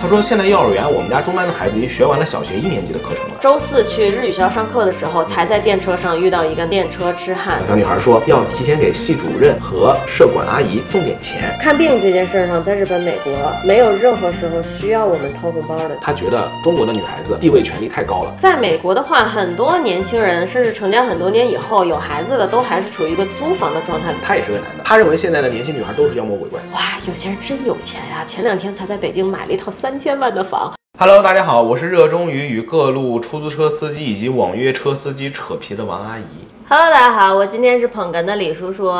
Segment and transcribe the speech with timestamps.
[0.00, 3.32] 他说现在幼儿园我们家中班的孩子已经学完了小学一年级的课程了。
[3.38, 7.60] 周四去日语学校上课的时候，才在电车上遇到一个电车痴汉。
[7.68, 11.54] 小女孩说要提前给系主任和社管阿姨送点钱。
[11.60, 13.30] 看病这件事上，在日本、美国
[13.62, 15.94] 没有任何时候需要我们掏红包的。
[16.00, 18.34] 她觉得中国的女孩子地位权力太高了。
[18.38, 24.14] 在美国的话，很多年轻人甚至成家很多年以后有孩子的，都还是处于一个租房的状态。
[24.24, 26.58] 他也是个男的，他认为现在的年轻女孩都是妖魔鬼怪。
[26.72, 28.24] 哇，有钱人真有钱呀！
[28.26, 30.72] 前两天才在北京买了一套三千万的房。
[30.98, 36.24] Hello，大家好，我是热衷于与各路出租车司机以及网约车司机扯皮的王阿姨。
[36.68, 38.92] Hello，大家好，我今天是捧哏的李叔叔。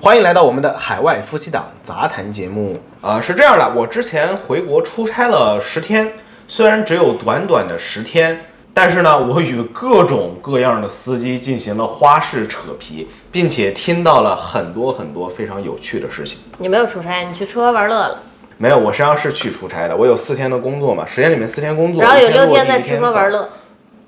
[0.00, 2.78] 欢迎来到我们的海外夫妻档杂谈节目。
[3.00, 6.12] 呃，是这样的，我之前回国出差了十天，
[6.48, 8.40] 虽然只有短短的十天，
[8.74, 16.40] 但是呢， 我与各种各样的司机进行了花式扯皮，并且听到了很多很多非常有趣的事情。
[16.58, 18.20] 你没有出差，你去吃喝玩乐了，
[18.58, 23.48] 没有，我实际上是去出差的，我有四天的工作嘛，十天里面四天工作，然后有六天在吃喝玩乐。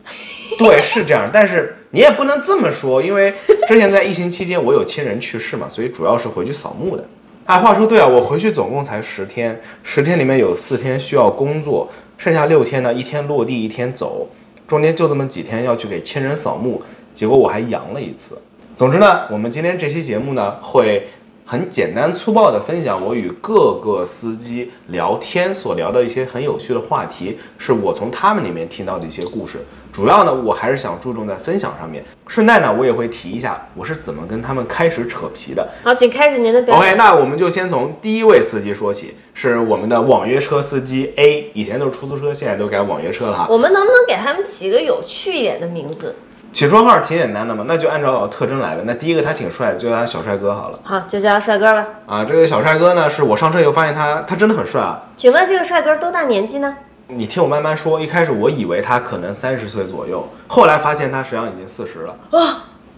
[0.58, 3.34] 对，是这样，但是你也不能这么说，因为
[3.66, 7.04] 之前在疫情期间我有亲人去世嘛，所以主要是回去扫墓的。
[7.44, 14.28] 哎，话说对啊，我回去总共才十天，十天里面有四天需要工作，剩下六天呢，一天落地一天走，
[14.66, 16.82] 中间就这么几天要去给亲人扫墓，
[17.12, 18.40] 结果我还阳了一次。
[18.74, 21.08] 总之呢，我们今天这期节目呢会
[21.48, 29.58] 很简单粗暴的分享我与各个司机聊天所聊的一些很有趣的话题，是我从他们里面听到的一些故事。
[29.92, 32.04] 主要呢，我还是想注重在分享上面。
[32.26, 35.64] 顺带呢，我也会提一下我是怎么跟他们开始扯皮的。
[35.84, 36.98] 好，请开始您的表演 OK，演。
[36.98, 43.46] 那我们就先从第一位司机说起，是我们的网约车司机 A，以前都是出租车，现在都改网约车了哈。
[43.48, 46.16] 我们能不能给他们起个有趣一点的名字？
[46.56, 48.82] 起绰号挺简单的嘛，那就按照特征来呗。
[48.86, 50.78] 那第一个他挺帅的，就叫他小帅哥好了。
[50.82, 51.86] 好，就叫他帅哥吧。
[52.06, 55.02] 啊，这个小帅哥呢，是我上车以后发现他，他真的很帅啊。
[55.18, 56.74] 请问这个帅哥多大年纪呢？
[57.08, 62.16] 你听我慢慢说，一开始我以为他可能三十岁左右，后来发现他实际上已经四十了。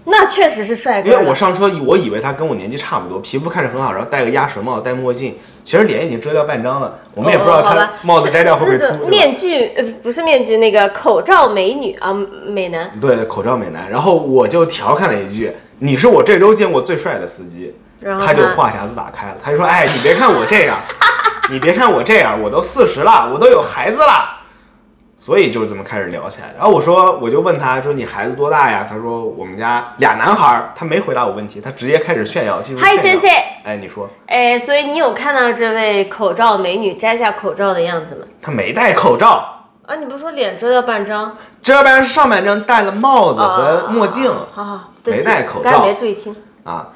[0.05, 1.19] 那确实是帅哥因。
[1.19, 6.99] 为我上车，我以为他跟我年纪差不多，皮肤看着很好，然后戴个鸭舌帽，戴墨镜，其实脸已经遮掉半张了。
[7.15, 8.71] 我们也不知道他帽子摘掉会不
[9.05, 12.13] 会面具，呃，不是面具，那个口罩美女啊，
[12.47, 12.91] 美男。
[13.01, 13.91] 对，口罩美男。
[13.91, 20.77] 然后我就调侃了一句：“你是我这周见过最帅的司机。”然后他就话匣子打开了，他就说：“哎，你别看我这样，
[21.51, 24.38] 你别看我这样，我都四十了，我都有孩子了。”
[25.21, 26.55] 所以就是这么开始聊起来。
[26.57, 33.29] 然后我说，我就问他说：“你孩子多大呀？”他说：“我们家俩男孩儿。”他没回答我问题，他直接开始炫耀，进入嗨，炫耀先。
[33.29, 33.31] 生。
[33.65, 38.27] 哎，你说哎，所以你有看到这位口罩美女摘下口罩的样子吗？
[38.41, 41.37] 他没戴口罩，啊，你不是说脸遮掉半张？
[41.61, 44.33] 这边是上半张戴了帽子和墨镜。
[44.55, 46.35] 好好，对没戴口罩刚才没注意听。
[46.63, 46.91] 啊，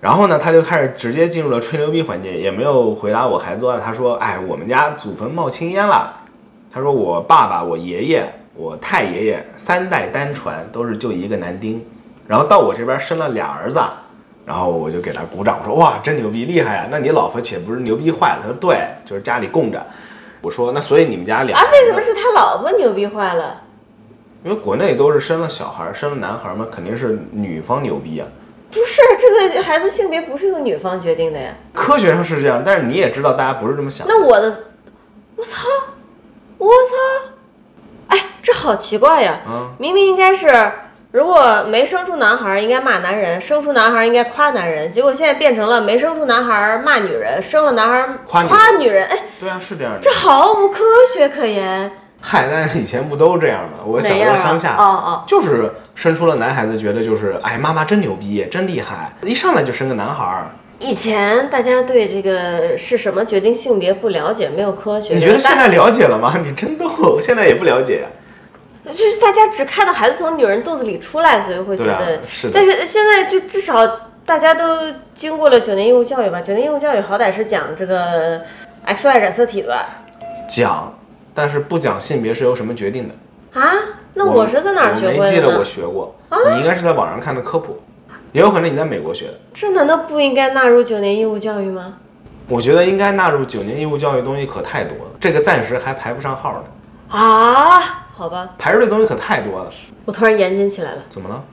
[0.00, 3.80] 然后呢，他就开始直接进入了吹牛逼环节，也没有回答我孩子多大。
[3.80, 6.12] 他说：“哎，我们家祖坟冒青烟了。”
[6.72, 11.84] 他说：“我爸爸、我爷爷、我太爷爷三代单传，都是就一个男丁，
[12.26, 13.80] 然后到我这边生了俩儿子。”
[14.44, 16.88] 然后我就给他鼓掌，我说：“哇，真牛逼，厉害啊！
[16.90, 19.86] 那你老婆岂不是牛逼坏了？”他说：“对，就是家里供着。”
[20.40, 23.60] 我说：“那所以你们家俩啊，为什么是他老婆牛逼坏了？
[24.44, 28.26] 因为国内都是生了小孩，生了男孩嘛，肯定是女方牛逼啊。
[28.70, 31.52] 不是，这个孩子性别不是由女方决定的呀。
[31.74, 34.14] 科学上是这样，但是你也知道，大家不是这么想的。
[34.14, 34.62] 那我的，
[35.36, 35.66] 我操，
[36.58, 37.32] 我操，
[38.08, 39.40] 哎，这好奇怪呀！
[39.46, 40.72] 啊明明应该是，
[41.12, 50.12] 如果没生出男孩儿应该骂男人，生出男孩儿应该夸男人，结果现在变成了没生出男孩儿骂女人，生了男孩儿夸女人夸女人，哎，对啊，是这样的这。
[50.12, 50.82] 毫无科
[51.12, 51.90] 学可言。
[52.20, 53.78] 嗨，那以前不都这样吗？
[53.86, 60.50] 我小时候乡下，哦哦，就是生出了男孩子，觉得就是哎，妈妈真牛逼，真厉害，一上来就生个男孩儿。
[60.80, 65.14] 以前大家对这个是什么决定性别不了解，没有科学。
[65.14, 66.38] 你觉得现在了解了吗？
[66.44, 68.08] 你真逗，现在也不了解呀。
[68.90, 72.20] 就是大家只看到孩子从女人肚子里出来，所以会觉得。
[72.26, 73.86] 是的但是现在就至少
[74.24, 74.78] 大家都
[75.14, 76.40] 经过了九年义务教育吧？
[76.40, 78.40] 九年义务教育好歹是讲这个
[78.84, 79.86] X Y 染色体的吧？
[80.48, 80.96] 讲，
[81.34, 83.60] 但是不讲性别是由什么决定的？
[83.60, 83.72] 啊？
[84.14, 85.26] 那我是在哪儿学我没会的呢？
[85.26, 86.14] 记得我学过，
[86.52, 87.78] 你应该是在网上看的科普，
[88.32, 89.34] 也有可能你在美国学的。
[89.52, 91.94] 这难道不应该纳入九年义务教育吗？
[92.48, 97.18] 我觉得应该纳入九年义务教育东西可太多了，这个暂时还排不上号呢。
[97.18, 98.04] 啊？
[98.14, 99.70] 好吧，排着队的东西可太多了，
[100.04, 100.98] 我突然严谨起来了。
[101.08, 101.44] 怎么了？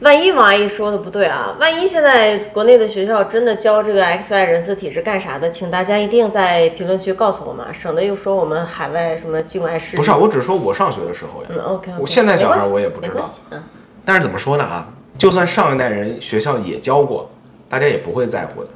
[0.00, 1.54] 万一王阿姨说的不对啊？
[1.60, 9.98] 万一现在国内的学校真的教这个 X Y 人字体是干啥的，请大家一定在评论区告诉我们啊，省得又说我们海外什么境外势力。
[9.98, 11.48] 不是啊，我只是说我上学的时候呀。
[11.50, 13.62] 嗯，OK，, 我现在小孩我也不知道嗯，
[14.04, 14.88] 但是怎么说呢啊？
[15.18, 17.28] 就算上一代人学校也教过，
[17.68, 18.68] 大家也不会在乎的。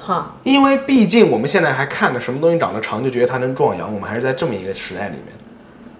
[0.00, 5.34] 哈，因为毕竟我们现在还看着什么东西长得长就觉得它能壮阳，我们还是在这么一个时代里面。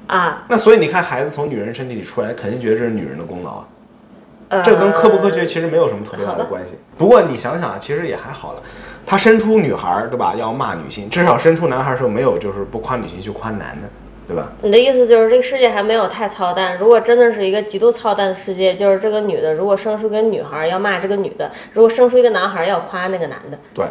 [0.06, 3.68] 啊，那所以你看，孩子从女人身体里出来，肯定觉得这是女人的功劳啊。
[4.48, 6.72] 呃，这跟科不科学其实没有什么特别大的关系。
[6.96, 8.62] 不过你想想啊，其实也还好了。
[9.06, 10.34] 他生出女孩儿，对吧？
[10.34, 13.88] 要骂女性，至少生出男孩时候没有就是不夸女性去夸男的，
[14.30, 14.52] 对吧？
[14.62, 16.78] 你的意思就是这个世界还没有太操蛋。
[16.78, 23.58] 如果真的是一个极度操蛋的世界，就是这个女的如果生出一个女孩儿要骂这个女的，如果生出一个男孩儿要夸那个男的。
[23.74, 23.84] 对，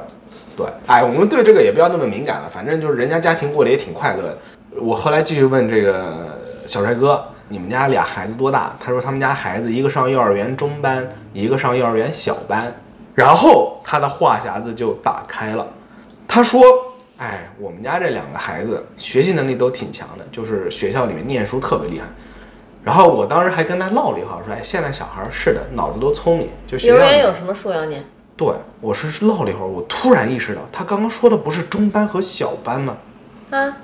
[0.55, 4.37] 对，哎，我们对这个也不要那么敏感了，反正就是人家家庭过得也挺快乐的。
[4.79, 8.77] 我后来继续问这个小帅哥，你们家俩孩子多大？
[8.79, 12.73] 他说他们家孩子一个上幼儿园中班，一个上幼儿园小班。
[13.13, 15.67] 然后他的话匣子就打开了，
[16.25, 16.61] 他说
[17.19, 22.07] ：“哎，我们家这两个孩子学习能力都挺强的，就是学校里面念书特别厉害。”
[22.81, 28.01] 然后我当时还跟他唠了一会儿，说：“哎，现在小孩儿是的，脑子都聪明，就学幼儿园有什么书要念
[28.37, 28.47] 对，
[28.79, 32.97] 我是唠了一会儿，我突然意识到，他刚刚说的不是中班和小班吗？
[33.49, 33.77] 啊？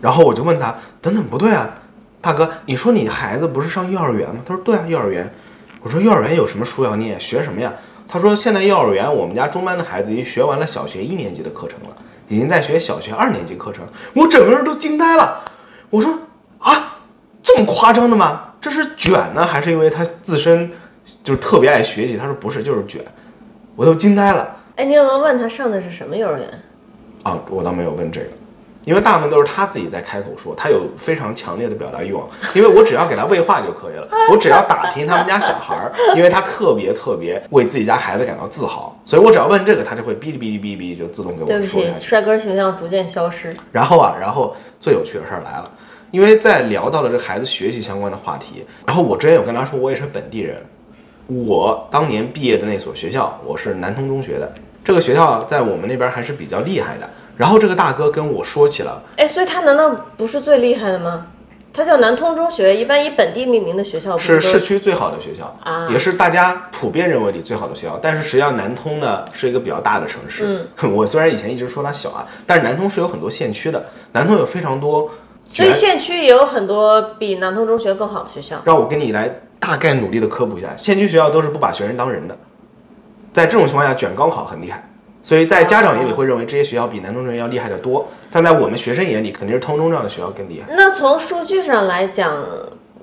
[0.00, 1.72] 然后我就问他，等等，不对啊，
[2.20, 4.42] 大哥，你说你孩子不是上幼儿园吗？
[4.44, 5.32] 他说对啊，幼儿园。
[5.80, 7.72] 我说幼儿园有什么书要念，学什么呀？
[8.08, 11.96] 他说现在幼儿园我们家中班的孩子已经学完了小学一年级的课程了，
[12.32, 13.84] 已经在学小学二年级课程。
[14.14, 15.42] 我整个人都惊呆了，
[15.90, 16.18] 我说
[16.58, 16.96] 啊，
[17.42, 18.54] 这么夸张的吗？
[18.58, 20.70] 这是卷呢，还是因为他自身
[21.22, 22.16] 就是特别爱学习？
[22.16, 23.02] 他说不是，就是卷。
[23.76, 24.56] 我都惊呆了。
[24.76, 26.48] 哎，你有没有问他上的是什么幼儿园？
[27.22, 28.28] 啊，我倒没有问这个，
[28.84, 41.92] 因为大部分都是他自己在开口说，他有非常强烈的表达欲望，因为我只要给他喂话就可以了，我只要打听他们家小孩儿，因为他特别特别为自己家孩子感到自豪，所以我只要问这个，他就会哔哩哔哩哔哩哔哩就自动给我对不起。
[41.96, 43.54] 帅哥形象逐渐消失。
[43.70, 45.70] 然后啊，然后最有趣的事儿来了，
[46.10, 50.56] 因为在聊到了这孩子学习相关的话题，然后我之前有跟他说，我也是本地人，
[51.28, 54.52] 我当年毕业的那所学校，我是南通中学的，
[54.82, 57.08] 这个学校在我们那边还是比较厉害的。
[57.42, 59.02] 然后这个大哥跟我说起了。
[59.16, 61.26] 哎，所以他难道不是最厉害的吗？
[61.74, 67.98] 他叫南通中学，一般以本地命名的学校不是市区最好的学校，啊也是大家普遍认为里最好的学校。
[68.00, 70.68] 但是实际上南通呢是一个比较大的城市。
[70.82, 75.10] 嗯 我虽然以前一直说它小啊，但是南通是有很多县区的，南通有非常多
[75.46, 75.72] 所以。
[75.72, 78.62] 县区也有很多比南通中学更好的学校。
[78.64, 82.38] 让我跟你来大概努力的科普一下，县区学校都是不把学生当人的，
[83.32, 84.88] 在这种情况下卷高考很厉害。
[85.22, 90.74] 所以在家长眼里会认为这些学校比南通中学要厉害得多，但在我们学生眼里肯定是通中这样的学校更厉害。
[90.76, 92.36] 那从数据上来讲，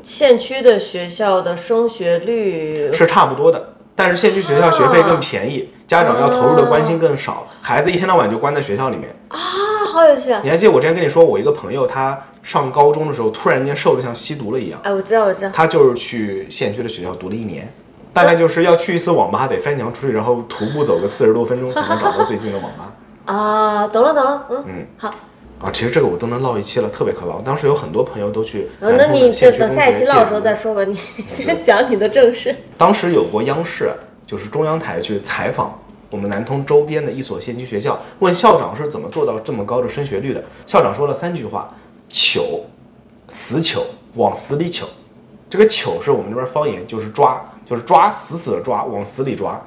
[0.04, 9.10] 县区的学校的升学率是差不多的，但是县区学校学费更便宜，家长要投入的关心更少，孩子一天到晚就关在学校里面。
[9.30, 9.38] 啊，
[9.94, 10.42] 好有趣啊！
[10.44, 15.52] 你还记得我之前跟你说，我一个朋友他上高中的时候突然间瘦的像吸毒了一样，哎，我知道，我知道。
[15.54, 17.72] 他就是去县区的学校读了一年，
[18.14, 22.94] 大概就是要去一次网吧得翻墙出去，然后徒步走个四十多分钟 才能找到最近的网吧。
[23.26, 25.14] 啊，懂了，懂了，嗯，好。
[25.62, 27.36] 啊，其实这个我都能唠一期了，特别可怕。
[27.36, 30.98] 我当时有很多朋友都去呃，那你的县区中等等下一期唠的时候再说吧，你
[31.28, 32.56] 先讲你的正事。
[32.78, 33.92] 当时有过央视，
[34.26, 35.78] 就是中央台去采访
[36.10, 40.42] 我们南通周边的一所县级学校，问校长是怎么做到这么高的升学率的。
[40.66, 41.70] 校长说了三句话：
[42.08, 42.62] 糗、
[43.28, 43.86] 死糗、
[44.16, 44.88] 往死里糗。
[45.50, 49.62] 这个糗是我们这边方言，就是抓，就是抓死死的抓，往死里抓。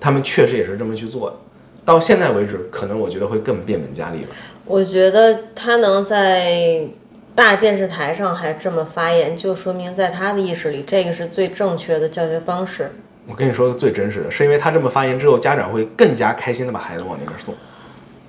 [0.00, 1.36] 他们确实也是这么去做的。
[1.84, 4.28] 到现在为止，可能我觉得会更变本加厉了。
[4.64, 6.86] 我觉得他能在
[7.34, 12.92] 大电视台上还这么发言，就说明在他的意识里，这个是最正确的教学方式。
[13.26, 17.54] 我跟你说个最真实的，是因为他这么发言之后，家长会更加开心的把孩子往那边送。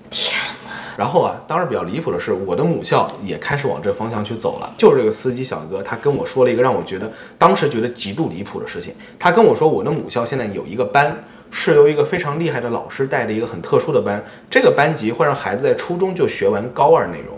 [0.09, 0.62] 天哪！
[0.97, 4.73] 然后啊，当时比较离谱的是，我的母校也开始往这方向去走了。
[4.77, 8.93] 就是这个司机小哥，他跟我说了一个让我觉得当时觉得极度离谱的事情。
[9.17, 14.23] 他跟我说，我的母校现在有一个班，是由一个非常厉害的老师带的一个很特殊的班。
[14.49, 17.37] 这个班级会让孩子在初中就学完高二内容，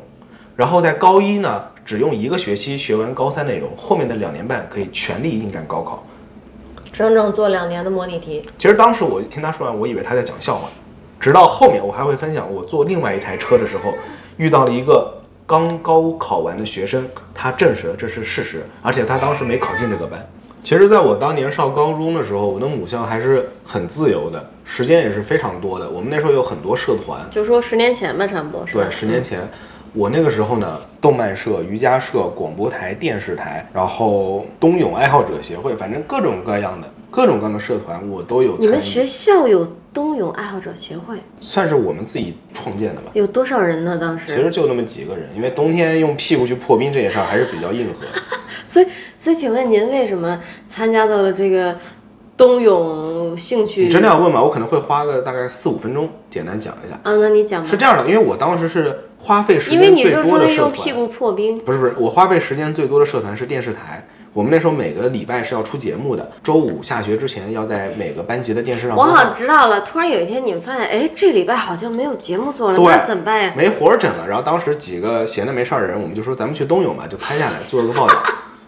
[0.56, 6.06] 然后在高一呢，只用一个学期学完高三内容，后面的两年半可以全力应战高考。
[6.92, 10.70] 整整做两年的模拟题，其实当时我听他说完，我以为他在讲笑话，
[11.26, 13.92] 直到后面我还会分享我坐另外一台车的时候，
[14.38, 15.12] 遇到了一个
[15.48, 17.04] 刚高考完的学生，
[17.34, 20.24] 他证实了这是事实，而且他当时没考进这个班。
[20.62, 25.90] 其实，在我当年上高中的时候，我的母校还是很自由的，时间也是非常多的。
[25.90, 28.84] 我们那时候有很多社团，就说十年前吧，差不多是吧？
[28.84, 29.50] 对，十年前，
[29.94, 38.58] 我那个时候呢，动漫社、瑜伽社、广播台、电视台，然后冬泳爱好者协会，反正各种各样的各种各样的社团，我都有。
[38.58, 43.10] 你们学校有冬泳爱好者协会，算是我们自己创建的吧。
[43.14, 43.98] 有多少人呢？
[43.98, 44.36] 当时？
[44.36, 48.06] 其实就那么几个人，因为冬天用屁股去破冰这件事儿还是比较硬核。
[48.68, 51.78] 所以，所以，请问您为什么参加到了这个
[52.36, 54.44] 冬泳兴趣你真的要问吗？
[54.44, 56.96] 我可能会花个大概四五分钟，简单讲一下。
[57.04, 57.16] 啊？
[57.16, 57.78] 那你讲吧是。
[57.78, 64.06] 这样的，因为我当时是花费时因为间最多的社团，用屁股破冰，不是不是，我花费时间最多的社团是电视台。
[64.36, 69.34] 我们那时候每个礼拜是要出节目的，周五下学之前要在每个班级的电视上播我好像。
[69.34, 69.80] 知道了。
[69.80, 73.54] 突然有一天你们发现，哎，这礼拜好像没有节目做了，那怎么办呀？
[73.56, 78.14] 没活儿整了，然后当时几个闲的没事儿的人，我们就说咱们去冬泳吧，就拍下来做了个报道。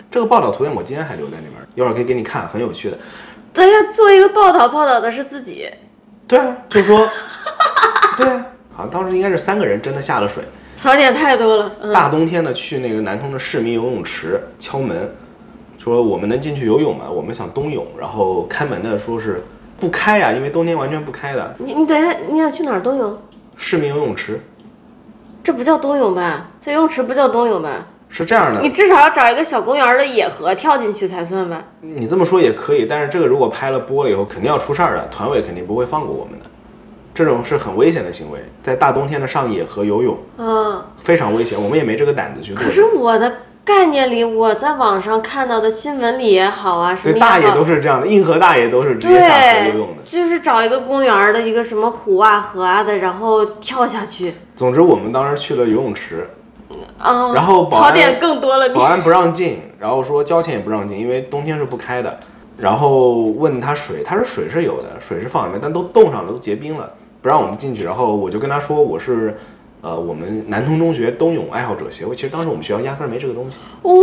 [0.09, 2.97] 这个报道图片我今天还留在那边儿，一会儿可以给你看，很有趣的。
[3.53, 5.69] 对呀，做一个报道，报道的是自己。
[6.25, 7.05] 对啊，就说，
[8.15, 10.41] 对啊，好像当时应该是三个人真的下了水。
[10.73, 15.13] 槽点太多了，嗯，大冬天的去那个南通的市民游泳池敲门，
[15.87, 17.05] 说我们能进去游泳吗？
[17.09, 19.43] 我们想冬泳，然后开门的说是
[19.79, 21.55] 不开呀、因为冬天完全不开的。
[21.59, 23.17] 你你等一下，你想去哪儿冬泳？
[23.55, 24.39] 市民游泳池
[25.43, 26.49] 这不叫冬泳吧？
[26.59, 27.87] 这游泳池不叫冬泳吧？
[28.09, 31.63] 是这样的你，至少要找一个小公园的野河跳进去才算吧？
[31.81, 36.45] 你这么说也可以，但是这个如果拍了播了以后，肯定要出事儿的，团委肯定不会放过我们的。
[37.13, 42.69] 这种是很危险的行为，在大冬天的上野河游泳嗯，非常危险，我们也没这个胆子去做可。
[42.69, 43.33] 是我的
[43.67, 54.33] 概念里，我在网上看到的新闻里也好啊，什么大爷好，都是这样的，硬核大爷都是直接下河游泳的。，就是找一个公园的一个什么湖啊、河啊的，然后跳下去。
[54.55, 56.29] 总之，我们当时去了游泳池，
[56.97, 62.17] 啊，然后保安槽点更多了，保安不让进，然后说交钱也不让进，因为冬天是不开的。
[62.57, 66.89] 然后问他水，他说水是有的，水是放里面，但都冻上了，都结冰了，
[67.21, 67.83] 不让我们进去。
[67.83, 69.37] 然后我就跟他说我是，
[69.81, 72.15] 呃，我们南通中学冬泳爱好者协会。
[72.15, 73.57] 其实当时我们学校压根儿没这个东西。
[73.83, 73.93] 哇，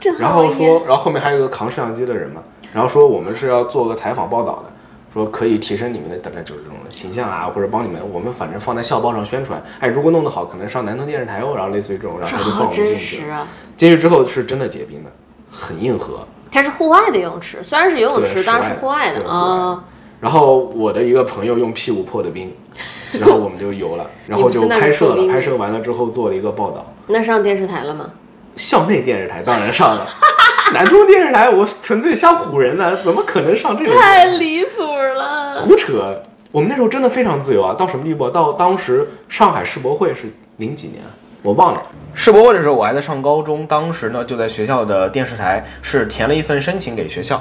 [0.00, 4.72] 这然后说，然后后面还有一个扛摄像机的人嘛，然后说我们是要做个采访报道的，
[5.12, 9.62] 说可以提升你们的大概就是这种形象啊，或者帮你们，我们反正放在校报上宣传。
[9.78, 13.46] 哎，如果弄得好，可能上南通电视台哦，然后类似于这种，然后他就放我们进去啊！
[13.76, 15.10] 进去之后是真的结冰的，
[15.50, 16.26] 很硬核。
[16.50, 19.84] 它是户外的游泳池，虽然是游泳池，对室当然是户外的对啊。
[20.20, 22.52] 然后我的一个朋友用屁股破的冰，
[23.18, 25.26] 然后我们就游了，然后就拍摄了。
[25.26, 28.10] 拍摄完了之后做了一个报道，那上电视台了吗？
[28.56, 30.06] 校内电视台当然上了，
[30.74, 33.94] 南通电视台我纯粹瞎唬人呢，怎么可能上这个？
[33.98, 35.62] 太离谱了！
[35.62, 36.20] 胡扯！
[36.52, 38.30] 我们那时候真的非常自由啊，到什么地步啊？
[38.30, 41.00] 到当时上海世博会是零几年，
[41.42, 41.82] 我忘了。
[42.12, 47.40] 世博会的时候我还在上高中，当时呢就在学校的电视台是填了一份申请给学校。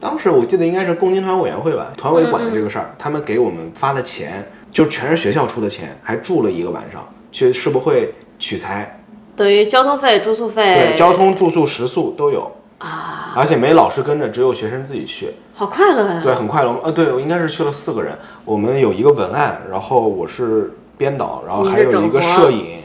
[0.00, 9.00] 当时我记得应该是共青团委员会吧，团委管的这个事儿，他们给我们发的钱就全是学校出的钱，还住了一个晚上，去世博会取材，
[9.36, 12.52] 等于交通费、住宿费，对，交通、住宿、食宿都有。
[12.78, 15.30] 啊，而且没老师跟着，只有学生自己去。
[15.52, 16.20] 好快乐呀！
[16.22, 16.72] 对，很快乐。
[16.84, 22.82] 呃，对，我应该是去了四个人，我们有一个文案，然后我是编导，然后还有一个摄影，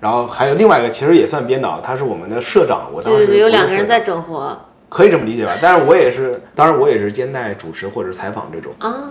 [0.00, 5.52] 然后还有另外一个其实也算编导，他是我们的社长，我当时就是有两个人在整活可以这么理解吧？
[5.60, 9.10] 但是我也是，当然我也是兼带主持或者采访这种，啊。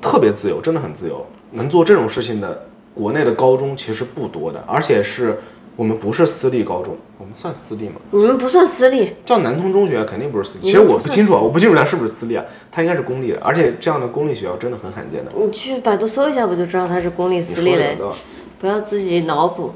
[0.00, 1.24] 特别自由，真的很自由。
[1.52, 5.38] 能做这种事情的，国内的高中其实不多的，而且是
[5.76, 7.94] 我们不是私立高中，我们算私立吗？
[8.10, 15.32] 你们不算私立，叫南通中学肯定不是私立，其实我不清楚啊，我不清楚它是不是私立啊，它应该是公立的，而且这样的公立学校真的很罕见的。
[15.34, 17.76] 你去百度搜一下不就知道它是公立私立嘞？
[17.76, 18.16] 说的有道理。
[18.60, 19.72] 不要自己脑补。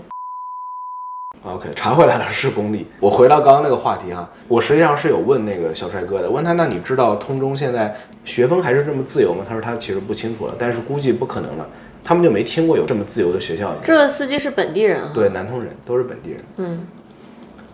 [1.55, 2.87] OK，查回来了，是公立。
[3.01, 9.45] 我回到刚刚那个话题哈，我实际上是有问那个小帅哥的，问他那你知道通中现在学风还是这么自由吗？
[9.49, 11.67] 他说他其实不清楚了，但是估计不可能了，
[12.05, 13.75] 他们就没听过有这么自由的学校。
[13.83, 15.11] 这个司机是本地人啊。
[15.15, 16.41] 对，南通人都是本地人。
[16.57, 16.87] 嗯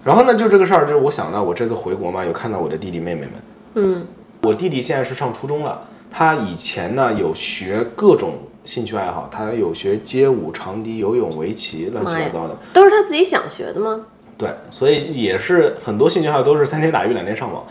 [0.04, 3.30] 然后呢，就这个事儿，就是我想到我这次回国嘛，有看到我的弟弟妹妹们。
[3.76, 4.06] 嗯，
[4.42, 12.56] 我弟弟现在是上初中了，他以前呢有学各种兴趣爱好，他有学街舞、长笛、游泳、围棋，乱七八糟的。
[12.72, 14.00] 都是他自己想学的吗？
[14.36, 17.64] 对，所以也是很多兴趣爱好都是三天打鱼两天上网。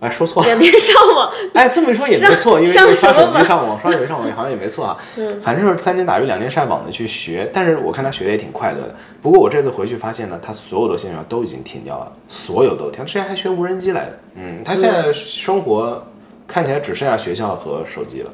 [0.00, 4.96] 哎，说错了，两天上网， 哎，这么一说也没错，因为 上就刷什么网手机上网，刷手机上网好像也没错啊。
[5.18, 8.94] 嗯反正就是三天打鱼两天晒网的去学，但是我看他学的也挺快乐的。
[9.20, 13.04] 不过我这次回去发现呢，他所有的兴趣爱好都已经停掉了，所有都停。
[13.04, 16.02] 之前还学无人机来的，嗯，他现在生活
[16.48, 18.30] 看起来只剩下学校和手机了。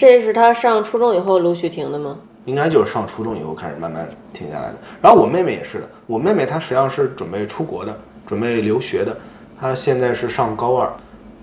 [0.00, 2.16] 这是他上初中以后陆续停的吗？
[2.46, 4.74] 应该就是上初中以后开始慢慢停下来的。
[5.02, 9.14] 然后我妹妹也是的，我妹妹她实际上是准备出国的，准备留学的，
[9.60, 10.90] 她现在是上高二，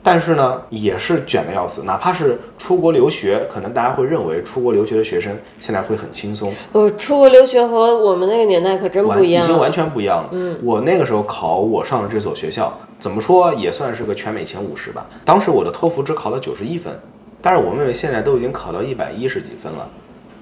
[0.02, 1.84] 但是呢也是卷的要死。
[1.84, 9.44] 哪怕是出国留学，可能大家会认为出国留学的学生现在会很轻松，呃出国留学和我们那个年代可真不一样。
[9.44, 10.30] 已经完全不一样了。
[10.32, 15.08] 嗯，我那个时候考我上的这所学校，怎么说也算是个全美前五十吧。
[15.24, 16.92] 当时我的托福只考了九十一分，
[17.50, 19.90] 但是我妹妹现在都已经考到一百一十几分了，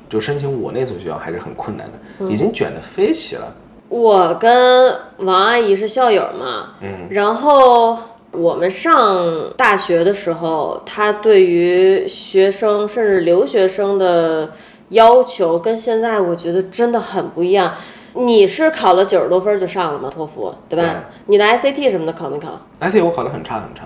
[0.09, 3.53] 就申请我那所学校还是很困难的，已经卷得飞起了。
[3.89, 7.95] 我跟王阿姨是校友嘛，嗯，然后
[8.31, 14.53] 我们上大学的时候，她对于学生甚至留学生的
[14.89, 17.75] 要求跟现在我觉得真的很不一样。
[18.15, 20.09] 你是考了九十多分就上了吗？
[20.11, 20.83] 托福对吧？
[20.83, 20.93] 对
[21.27, 23.83] 你的 SAT 什么的考没考？？I C T 我考得很差很差。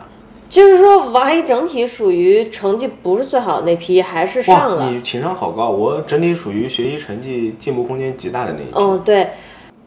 [0.49, 4.89] 就是说，王一整体属于成绩不是最好的那批，还是上，了。
[4.89, 8.73] 你情商好高，我整体属于学习成绩进步空间极大的那一批。
[8.75, 9.29] 嗯，对，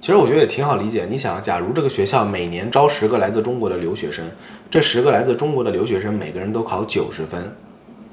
[0.01, 1.05] 其实我觉得也挺好理解。
[1.11, 4.25] 你想，假如这个学校每年招十个来自中国的留学生，
[4.71, 7.41] 这十个来自中国的留学生每个人都考九十分，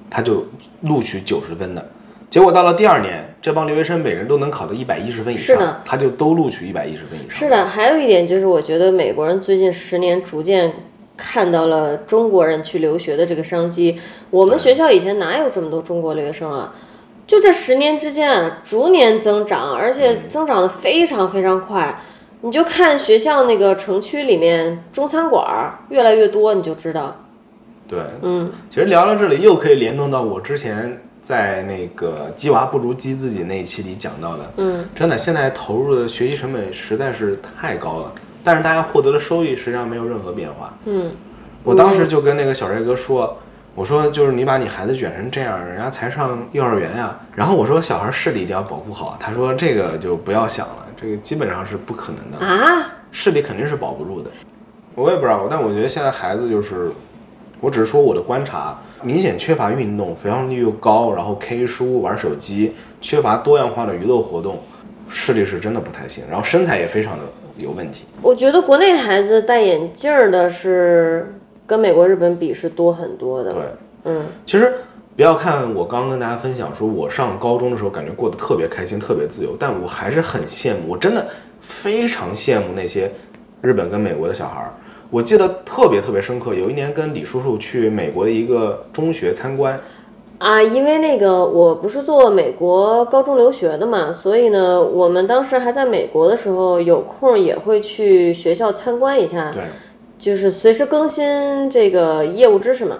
[0.10, 0.44] 他就
[0.82, 1.92] 录取九十分的。
[2.32, 7.38] 结果到了第二年，这帮留学生每人都能考到一百一十分以上是，他就都录取一百一十分以上。
[7.38, 7.66] 是的。
[7.66, 10.72] 还有一点就是，我觉得美国人最近十年逐渐
[11.20, 14.00] 看到了中国人去留学的这个商机。
[14.30, 16.74] 我们学校以前哪有这么多中国留学生啊？
[17.28, 22.02] 就这十年之间啊，逐年增长，而且增长的非常非常快。
[22.42, 27.16] 你就看学校那个城区里面中餐馆儿越来越多，你就知道。
[27.88, 38.14] 对，嗯，其实聊到这里又可以联动到我之前在那个“鸡娃不如鸡自己”那一期里讲到的，嗯，真的现在投入的学习成本实在是太高了，
[38.50, 41.12] 但是大家获得的收益实际上没有任何变化，嗯，
[41.64, 43.38] 我当时就跟那个小帅哥说。
[43.76, 47.18] 我说，就是你把你孩子卷成这样，人家才上幼儿园呀。
[47.36, 49.16] 然后我说，小孩视力一定要保护好。
[49.18, 54.30] 他说，这个就不要想了，这个基本上是不可能的啊，视力肯定是保不住的。
[54.96, 56.92] 我也不知道，但我觉得现在孩子就是，
[57.62, 64.62] 我只是说我的观察，明显缺乏运动，肥胖率又高，然后 K 书、玩手机，缺乏多样化的娱乐活动，
[65.08, 66.26] 视力是真的不太行。
[66.28, 67.24] 然后身材也非常的
[67.60, 68.06] 有问题。
[68.22, 71.34] 我觉得国内孩子戴眼镜儿的是
[71.66, 73.54] 跟美国、日本比是多很多的。
[73.54, 73.62] 对，
[74.06, 74.74] 嗯，其实
[75.16, 81.28] 不要看我刚刚跟大家分享，说我上高中的时候感觉过得特别开心、特别自由，但我还是很羡慕，我真的
[81.62, 83.12] 非常羡慕那些
[83.62, 84.74] 日本跟美国的小孩儿。
[85.12, 89.80] 我记得特别特别深刻，有一年跟李叔叔去美国的一个中学参观，
[90.40, 99.64] 啊，因为那个我不是做美国高中留学的嘛，所以呢，我们当时还在美国的时候，有空也会去学校参观一下，对
[100.18, 102.98] 就是随时更新这个业务知识嘛。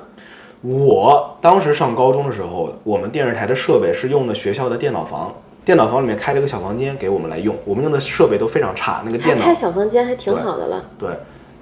[0.62, 10.84] 我当时上高中的时候，我们电视台的设备是用的学校的电脑房，电脑房里面开了个小房间给我们来用，我们用的设备都非常差，那个电脑开小房间还挺好的了。
[10.98, 11.12] 对，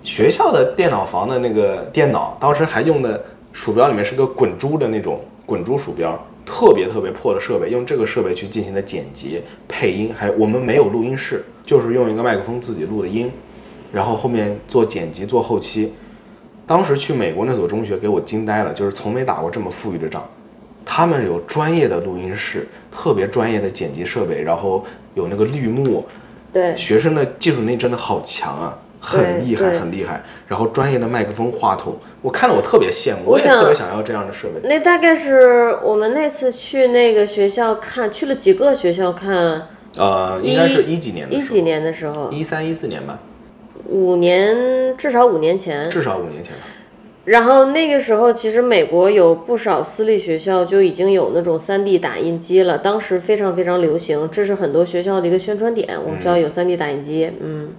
[0.01, 13.31] 学校的电脑房的那个电脑，当时还用的鼠标里面是个滚珠的那种滚珠鼠标，特别特别破的设备，用这个设备去进行的剪辑、配音，还有我们没有录音室，就是用一个麦克风自己录的音，
[13.93, 15.93] 然后后面做剪辑、做后期。
[16.65, 20.27] 当时去美国那所中学给我惊呆了，就是从没打过这么富裕的仗。
[20.85, 26.05] 他们有专业的录音室，特别专业的剪辑设备，然后有那个绿幕，
[26.51, 30.23] 对，学生的技术能力真的好强啊，很厉害，很厉害。
[30.47, 34.67] 然后专业的麦克风、话筒，我看了我特别羡慕，我也特别想要这样的设备。
[34.67, 43.19] 那大概是我们那次去那个学校看，去了几个学校看，呃，应该是一几年的时候，一几年的时候，一三一四年吧，
[43.87, 45.89] 五年至少五年前。
[45.89, 46.61] 至少五年前吧。
[47.25, 55.89] 然后那个时候，其实美国有不少私立学校就已经有那种 3D 打印机了，当时非常非常流行，这是很多学校的一个宣传点。
[56.01, 57.71] 我们学校有 3D 打印机，嗯，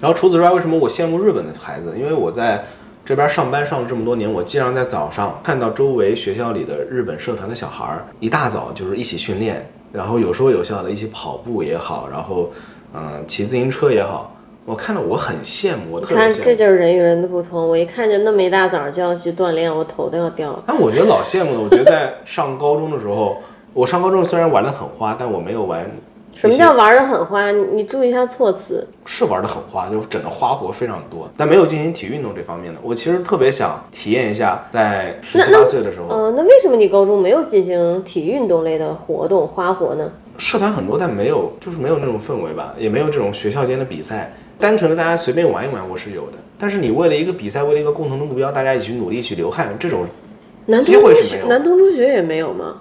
[0.00, 1.94] 然后除此之外，为什么我羡慕日本的孩子？
[1.98, 2.64] 因为我在
[3.04, 12.50] 这边上班上了这么多年，我经常在早上看到周围学校里的日本社团的小孩儿，一大早就是一起训练，然后有说有笑的一起跑步也好，然后
[12.94, 14.34] 嗯骑自行车也好，
[14.64, 16.44] 我看到我很羡慕，我特别羡慕。
[16.44, 17.68] 这就是人与人的不同。
[17.68, 20.62] 我一看见那么一大早就要去锻炼，我头都要掉了。
[20.66, 21.60] 但我觉得老羡慕了。
[21.60, 23.42] 我觉得在上高中的时候，
[23.74, 25.84] 我上高中虽然玩的很花，但我没有玩。
[26.32, 27.50] 什么叫玩的很花？
[27.50, 28.86] 你你注意一下措辞。
[29.04, 32.78] 是玩的很花，就是整个花活非常多，但没有进行体育运动这方面的。
[32.82, 40.10] 我其实特别想体验一下，在十七八岁的时候，呃，那为什么你高中没有进行体育运动类的活动花活呢？
[40.38, 44.32] 社团很多，但没有，就是没有那种氛围吧，也没有这种学校间的比赛。
[44.58, 46.38] 单纯的大家随便玩一玩，我是有的。
[46.58, 50.04] 但是你为了一个比赛，为了一个共同的目标，大家一起努力、一起流汗，这种
[50.82, 52.76] 机会是没有学南通中学也没有吗？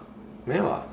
[0.45, 0.85] 没有啊。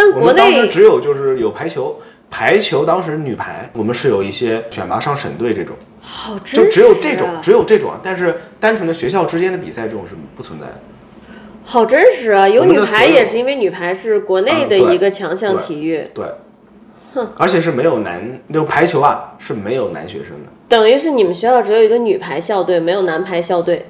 [0.00, 8.00] 但国我们当时内只有就是有排球，排球当时女排，我们是有一些选拔上省队这种，好真就只有这种，啊只有这种啊。
[8.02, 10.80] 但是单纯的学校之间的比赛这种是不存在的。
[11.62, 12.48] 好真实啊！
[12.48, 16.24] 有女排也是因为女排是国内的一个强项体育，对，
[17.12, 23.86] 哼而且是没有男，就排球啊是没有男学生的，等于是你们学校只有一个女排校队，没有男排校队。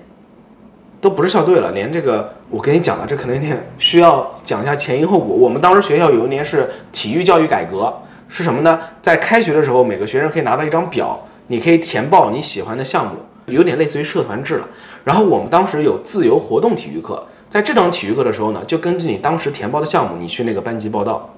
[1.01, 5.35] 都不是校队了，连这个我跟你讲了，这可能有点需要讲一下前因后果。
[5.35, 7.93] 我们当时学校有一年是体育教育改革，
[8.29, 8.79] 是什么呢？
[9.01, 13.13] 在开学的时候，每个学生可以拿到一张表，你可以填报你喜欢的项目，
[13.47, 14.69] 有点类似于社团制了。
[15.03, 21.31] 然后我们当时有自由活动体育课，在这堂体育课的时候呢，就根据你当时填报的项目，你去那个班级报道。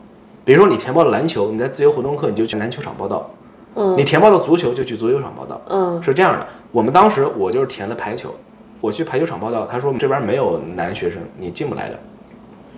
[0.44, 3.30] 比如说你填报了篮球，你在自由活动课你就去篮球场报道。
[3.76, 5.60] 嗯，你填报了足球就去足球场报道。
[5.70, 6.46] 嗯，是这样的。
[6.72, 8.34] 我们当时我就是填了排球，
[8.82, 11.98] 我去排球场报道，他说这边没有男学生，你进不来的。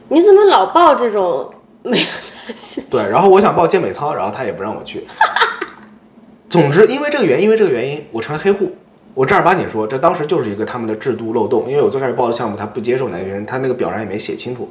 [0.08, 1.50] 你怎么老报这种
[1.82, 2.04] 没有
[2.46, 2.84] 男性？
[2.90, 5.06] 对，然后我想报健美操，然后他也不让我去。
[6.50, 8.70] 总之，因为这个原因，因为这个原因，我成了黑户。
[9.14, 14.68] 我正儿八经说，这当时就是一个他们的制度漏洞，因为我最开始报的项目他不接受男学生，他那个表上也没写清楚，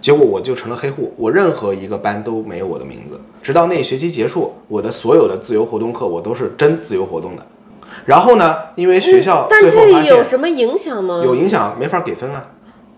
[0.00, 7.46] 结果我就成了黑户，我任何一个班都没有我的名字，直到那一学期结束，我的所有的自由活动课我都是真自由活动的。
[8.06, 11.20] 然后呢，因为学校但这有什么影响吗？
[11.24, 12.46] 有影响，没法给分啊。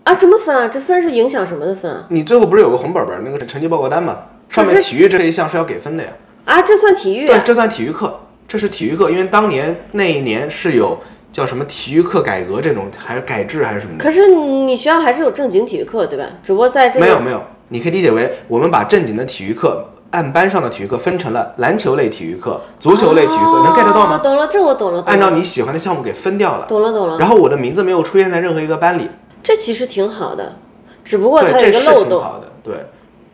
[0.03, 0.67] 啊，什么分啊？
[0.67, 2.05] 这分是影响什么的分啊？
[2.09, 4.19] 你最后不是有个红本本那个成绩报告单吗？
[4.49, 6.09] 上面体育这一项是要给分的呀。
[6.45, 10.97] 啊，这算体育对啊？，这算体育课，这是体育课，因为当年那一年是有
[11.31, 14.03] 叫什么体育课改革这种，还是改制还是什么的？
[14.03, 16.25] 可是你学校还是有正经体育课对吧？
[16.43, 24.15] 只不过在这个没有没有，你可以理解为我们把正经的体育课按班上的体育课分成了篮球类体育课、足球类体育课，能 get 得到吗？
[24.15, 25.01] 哦懂了，这我懂了。
[25.01, 29.09] 懂了按照你喜欢的项目给分掉了，懂了懂了，然后我的名字没有出现在任何一个班里，
[29.43, 30.55] 这其实挺好的，
[31.03, 32.09] 只不过对，它有这个漏洞。
[32.09, 32.85] 挺好的，对。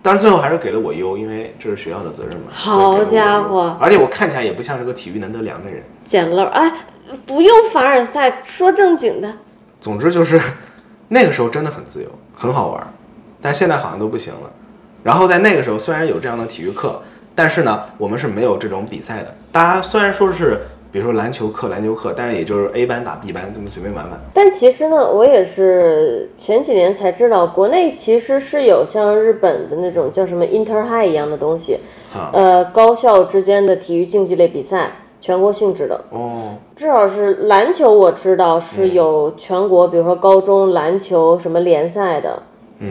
[0.02, 2.44] 但是最后还是给了我优，因为这是学校的责任嘛。
[2.52, 5.82] 好家伙而且我看起来也不像是个体育能得良的人。
[6.06, 6.72] 捡漏儿哎，
[7.26, 9.28] 不用凡尔赛，说正经的。
[9.80, 10.40] 总之就是
[11.08, 12.88] 那个时候真的很自由，很好玩儿，
[13.42, 14.52] 但现在好像都不行了。
[15.06, 17.00] 然后在那个时候，虽然有这样的体育课，
[17.36, 19.32] 但是呢，我们是没有这种比赛的。
[19.52, 20.60] 大家虽然说是，
[20.92, 24.20] 比如说篮球课、篮球课，但是也就是 A 班打 B 班，这么随便玩玩。
[24.34, 31.78] 但其实呢，我也是前几年才知道，国内其实是有像日本的那种叫什么 Inter High 一样的东西，
[32.12, 34.90] 啊呃，高校之间的体育竞技类比赛，
[35.22, 36.04] 全国性质的。
[36.10, 42.42] 哦，至少是篮球，我知道是有全国，比如说高中篮球什么联赛的。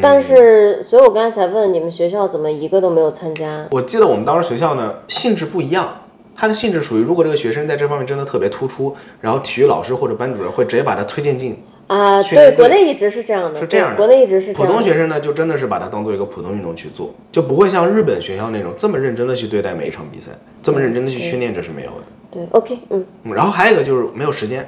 [0.01, 3.67] 但是，所以我刚才才问你们学校怎么一个都没有参加？
[3.71, 5.89] 我记得我们当时学校呢性质不一样，
[6.35, 11.63] 它的性质属于如果这个学生在这方面真的特别突出，然后体育老师或者班主任会直接把他推荐进。
[11.87, 14.79] 啊，对，国内一直是这样的，是这样的国内一直是这普样的。
[14.79, 21.97] 通学生呢，就真的是把它当做一个普通运动去做，就不会像日本学校那种这么认真的去对待每一场比赛，这么认真的去训练，这是没有的。
[22.31, 24.67] 对，OK，嗯，嗯然后还有一个就是没有时间，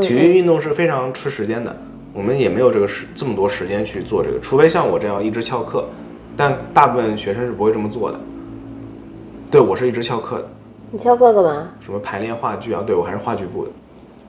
[0.00, 1.76] 体育运动是非常吃时间的，
[2.14, 5.84] 我们也没有这个时这么多时间去做这个，除非像我这样一直翘课，
[6.36, 8.20] 但大部分学生是不会这么做的。
[9.50, 10.48] 对我是一直翘课的，
[10.92, 11.68] 你翘课干嘛？
[11.80, 13.70] 什么排练话剧啊，对我还是话剧部的。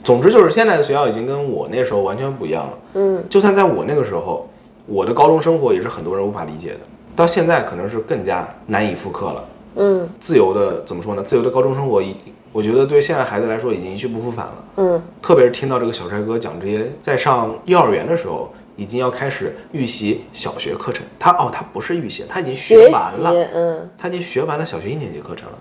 [0.04, 2.74] 总之就是现在的学校已经跟我那时候完全不一样了。
[2.96, 4.50] 嗯，就算在我那个时候，
[4.88, 6.80] 我的高中生活也是很多人无法理解的，
[7.16, 9.46] 到现在可能是更加难以复刻了。
[9.78, 11.22] 嗯自由的怎么说呢？
[11.22, 12.16] 自由的高中生活，已
[12.56, 14.66] 我觉得对现在孩子来说已经一去不复返了。
[14.78, 21.06] 嗯，特别是听到这个小帅哥讲这些，在上幼儿园的时候，已经要开始预习小学课程。
[21.20, 25.58] 他哦，他不是预习，他已经学学完，了，嗯，他已经学完了小学一年级课程了。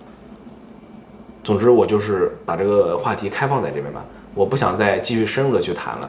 [1.43, 6.09] 总之，我就是把这个话题开放在这边吧，我不想再继续深入的去谈了，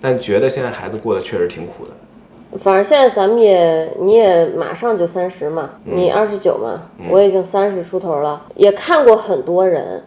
[0.00, 2.58] 但觉得现在孩子过得确实挺苦的。
[2.58, 10.02] 反正现在咱们也，你也马上就三十嘛，嗯你二十九嘛，我已经三十出头了，也看过很多人，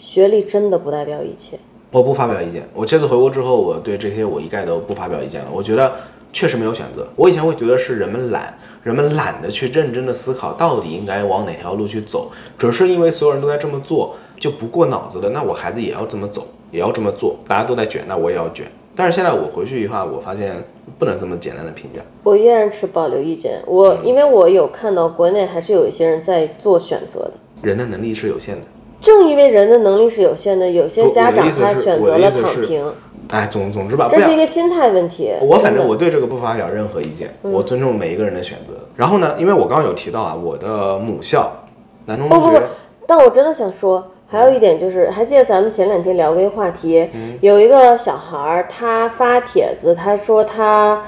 [0.00, 1.58] 学历真的不代表一切。
[1.92, 2.66] 我不发表意见。
[2.72, 5.48] 我这次回国之后，我对这些我一概都不发表意见了。
[5.52, 5.92] 我觉得
[6.32, 7.06] 确实没有选择。
[7.16, 15.28] 我以前会觉得是人们懒，人们懒得去认真的思考到底应该往哪条路去走，只是因为所有人都在这么做，就不过脑子的。
[15.28, 18.66] 那我孩子也要这么走，也要这么做，大家都在卷，那我也要卷。
[18.96, 20.64] 但是现在我回去以后，我发现
[20.98, 22.00] 不能这么简单的评价。
[22.22, 27.32] 我依然持保留意见，我因为我有看到国内还是有一些人在做选择的。
[27.60, 28.62] 人的能力是有限的。
[29.00, 32.84] 正因为人的能力是有限的，有些家长他选择了躺平，
[33.28, 35.32] 哎，总总之吧，这是一个心态问题。
[35.40, 38.74] 我反正我对这个不发表任何意见，我尊重每一个人的选择。
[38.94, 41.50] 然后呢，因为我刚刚有提到啊，我的母校
[42.06, 42.66] 南通中学不不不，
[43.06, 47.38] 但我真的想说，还有一点就是，还记得咱们前两天聊过一个话题，嗯。
[47.40, 51.02] 有一个小孩儿他发帖子，他说他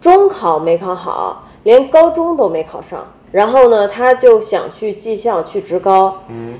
[0.00, 6.54] 中考没考好，连高中都没考上，然后呢，他就想去技校去职高，嗯，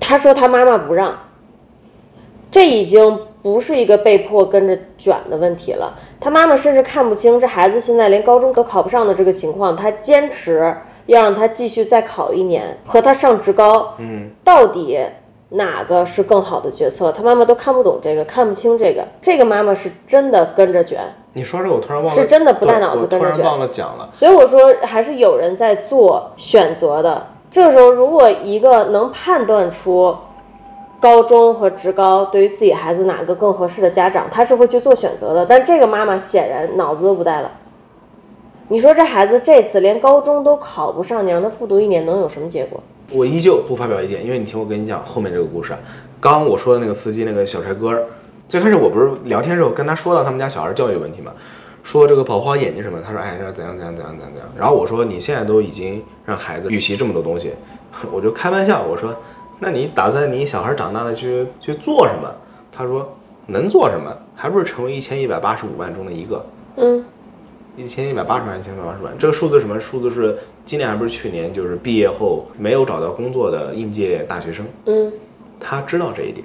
[0.00, 1.14] 他说他妈妈不让，
[2.50, 5.94] 这已经不是一个被迫跟着卷的问题了。
[6.20, 10.74] 他妈妈甚至看不清这孩子现在连高中都考不上的这个情况，他坚持
[11.06, 14.98] 要让他继续再考一年，和他上职高，嗯，到底
[15.50, 17.12] 哪个是更好的决策？
[17.12, 19.04] 他妈妈都看不懂这个，看不清这个。
[19.20, 21.00] 这个妈妈是真的跟着卷，
[21.34, 24.08] 你说这我突然忘了，是真的不带脑子跟着卷我突然忘了讲了。
[24.10, 27.26] 所以我说还是有人在做选择的。
[27.50, 30.14] 这个时候，如果一个能判断出
[31.00, 35.46] 高中和职高对于自己孩子哪个更合适的家长，他是会去做选择的。
[35.46, 37.52] 但这个妈妈显然脑子都不带了。
[38.68, 42.82] 你说这孩子这次连高中都考不上，你让他复读一年能有什么结果？
[43.12, 45.78] 我依旧不发表意见，因为你听我跟你讲后面这个故事啊。
[46.20, 48.02] 刚刚我说的那个司机那个小帅哥，
[48.48, 51.30] 最开始我不是聊天时候跟他说到他们家小孩教育问题嘛，
[51.86, 54.48] 说这个保护好眼睛什么，他说哎这怎样怎样怎样怎样怎样。
[54.58, 57.52] 然后我说你现在都已经让孩子预习这么多东西，
[58.10, 59.14] 我就开玩笑我说，
[59.60, 62.28] 那你打算你小孩长大了去去做什么？
[62.72, 64.12] 他说能做什么？
[64.34, 66.44] 还不是成为一千一百八十五万中的一个。
[66.74, 67.04] 嗯，
[67.76, 75.12] 一千一百八十万，一千一百八十万，这个数字什么数字是今年还不是去年，就是毕业后没有找到工作的应届大学生，嗯，
[75.60, 76.44] 他知道这一点，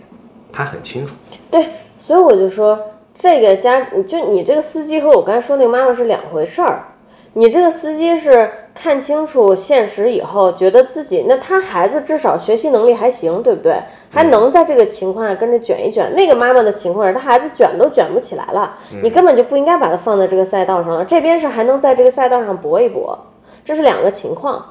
[0.53, 1.15] 他很清楚。
[1.49, 2.79] 对，所以我就说
[3.21, 6.87] 这个家，就你这个司机和我刚才说那个妈妈是两回事儿。
[7.33, 13.79] 你这个司机是看清楚现实以后，觉得自己那他孩子至少学习能力还行，对不对？
[14.09, 16.11] 还能在这个情况下跟着卷一卷。
[16.15, 21.05] 那个妈妈的情况是，他孩子卷都卷不起来了，你根本就不应该把他放在这个赛道上了。
[21.05, 23.15] 这边是还能在这个赛道上搏一搏，
[23.63, 24.65] 这是两个情况。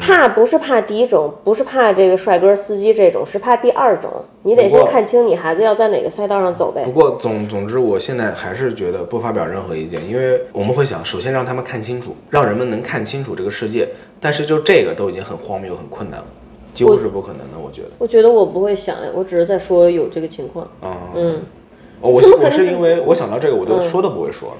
[0.00, 4.10] 怕不是怕第一种，不是怕这个帅哥司机这种，是怕第二种。
[4.42, 6.90] 你得先看清你孩子要在哪个赛道上走呗不。
[6.90, 13.86] 过总总之，我现在还是觉得不发表任何意见，因为我们会想，首先让他们看清楚，让人们能看清楚这个世界。
[14.20, 16.26] 但是就这个都已经很荒谬、很困难了，
[16.72, 17.88] 几乎是不可能的，我觉得。
[17.98, 20.66] 我觉得我不会想，我只是在说有这个情况。
[20.80, 21.42] 啊、嗯，
[22.00, 24.56] 哦我我是因为我想到这个，我就说都不会说了。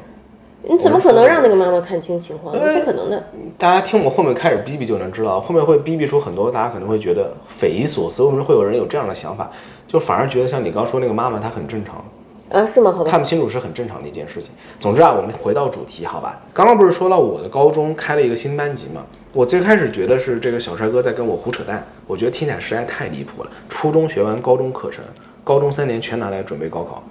[0.63, 2.59] 你怎么可能让那个妈妈看清情况？
[2.59, 3.25] 对不可能的。
[3.57, 9.51] 大家听我后面开始逼逼就能知道，后面会逼逼出很多大家可能会觉得匪夷所思，为什么会有人有这样的想法？
[9.87, 12.05] 就反而觉得像你刚说那个妈妈，她很正常，
[12.51, 12.93] 啊，是吗？
[12.93, 14.53] 好吧，看不清楚是很正常的一件事情。
[14.79, 16.41] 总之啊，我们回到主题，好吧？
[16.53, 19.03] 刚刚不是说到我的高中开了一个新班级嘛？
[19.33, 23.51] 我最开始觉得是这个小帅哥在跟我胡扯淡，我觉得听起来实在太离谱了。
[23.69, 25.05] 初中学完高中课程，
[25.45, 27.03] 高中三年全拿来准备高考，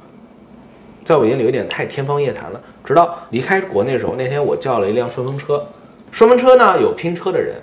[1.08, 2.62] 在我眼里有点太天方夜谭了。
[2.84, 5.66] 直到离开国内的时候，那天我叫了一辆顺风车，
[6.12, 7.56] 顺风车呢有拼车的人，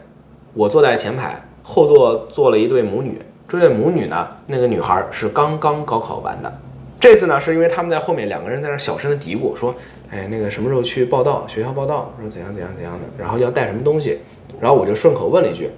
[0.54, 3.20] 我坐在前排，后座坐了一对母女。
[3.46, 6.50] 这对母女呢，那个女孩是刚刚高考完的。
[6.98, 9.74] 这次呢，是因为他们在后面两个人在那小声的嘀咕说
[10.10, 11.44] ：“哎，那个什么时候去报道？
[11.46, 14.20] 学校报道，说怎样怎样怎样的，然后要带什么东西。”
[14.58, 15.70] 然后我就顺口问了一句：“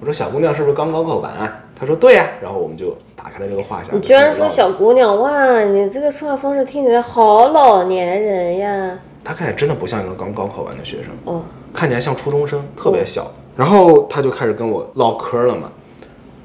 [0.00, 3.88] 我说小姑娘是不是刚高考完啊？”她说：“对呀、然后我们就打开了这个话匣。
[3.90, 5.64] 你居然说小姑娘哇！
[5.64, 8.96] 你这个说话方式听起来好老年人呀。
[9.24, 11.42] 他看起来真的不像一个刚高考完的学生，哦，
[11.74, 13.26] 看起来像初中生，特别小。
[13.56, 15.72] 然后他就开始跟我唠嗑了嘛，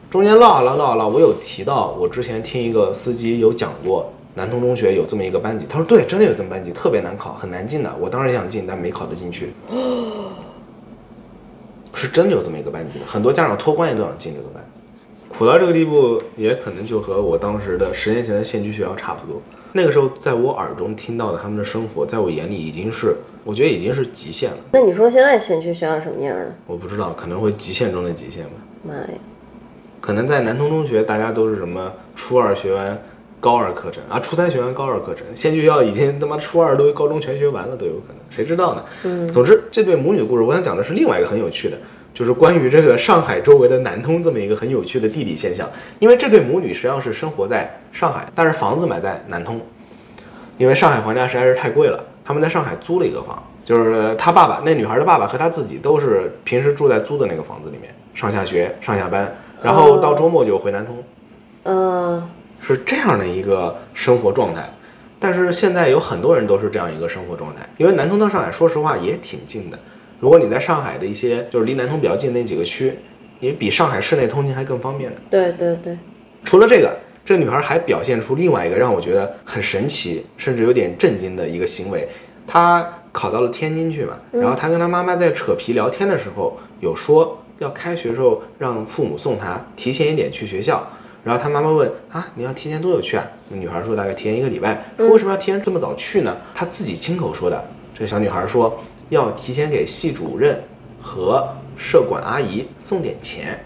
[0.10, 7.96] 中间唠啊唠唠啊唠，我有提到我之前听一个司机有讲过，南通中学有这么一个班级，他说对，真的有这么班级，特别难考，很难进的。
[8.00, 9.54] 我当时也想进，但没考得进去。
[11.94, 14.67] 是真的有这么一个班级的，很多家长托关系都想进这个班。
[15.38, 19.40] 苦到这个地步，也可能就和我当时的十年前的县区学校差不多。
[19.72, 24.58] 那个时候，在我耳中听到的他们的生活，在我眼里已经是，我觉得已经是极限了。
[24.72, 26.46] 那你说现在县区学校什么样呢？
[26.66, 28.52] 我不知道，可能会极限中的极限吧。
[28.82, 29.10] 妈呀！
[30.02, 33.00] 可能在南通中学，大家都是什么初二学完
[33.40, 38.84] 高二课程啊，初三学完高二课程，县区学校已经他妈初二都高中全学完了都有可能，谁知道呢？
[39.04, 41.78] 嗯，总之这对母女的故事，我想讲的是另外一个很有趣的，
[42.18, 45.70] 就是关于这个上海周围的南通这么一个很有趣的地理现象。
[46.00, 49.62] 因为这对母女实际上是生活在上海，但是房子买在南通，
[50.58, 60.98] 因为上海房价实在是太贵了，他们在上海租了一个房，就是他爸爸那女孩的爸爸和他自己都是平时住在租的那个房子里面，上下学、上下班，然后到周末就回南通。
[61.66, 62.28] 嗯、
[62.60, 64.68] 是这样的一个生活状态。
[65.20, 69.78] 但是现在有很多人都是这样一个生活状态，因为南通到上海，说实话也挺近的。
[70.20, 72.98] 如果你在上海的一些就是离南通比较近那几个区，
[73.40, 75.22] 你比上海市内通勤还更方便的。
[75.30, 75.98] 对对对，
[76.44, 82.08] 除了这个，这个女孩还表现出另外一个让我觉得很神奇，甚至有点震惊的一个行为。
[82.48, 90.88] 她考到了天津去嘛，然后她跟她妈妈在扯皮聊天的时候，有说要开学时候让父母送她提前一点去学校。
[91.24, 93.28] 然后她妈妈问啊，你要提前多久去啊？
[93.50, 94.86] 那女孩说大概提前一个礼拜。
[94.98, 96.38] 说为什么要提前这么早去呢？
[96.56, 97.64] 她自己亲口说的。
[97.94, 100.62] 这个小女孩说要提前给系主任
[101.02, 103.60] 和社管阿姨送点钱。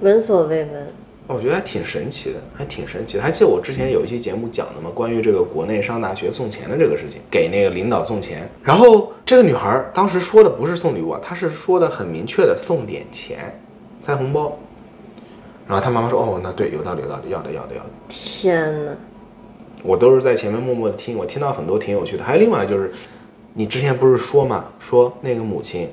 [0.00, 0.86] 闻所未闻。
[1.26, 3.22] 哦我觉得还挺神奇的，还挺神奇的。
[3.22, 4.90] 还记得我之前有一期节目讲的吗？
[4.94, 8.48] 关于这个国内上大学送钱的这个事情，给那个领导送钱。
[8.62, 13.60] 然后这个女孩当时说的不是送礼物啊，她是说的很明确的送点钱，
[14.00, 14.58] 塞红包。
[15.66, 18.92] 然后她妈妈说：“哦，那对，有道理，有道理，要的，要的，要的。”天哪！
[19.82, 22.24] 我都是在前面默默的听，我听到很多挺有趣的。
[22.24, 22.90] 还有另外就是，
[23.58, 25.90] 你之前不是说嘛，说那个母亲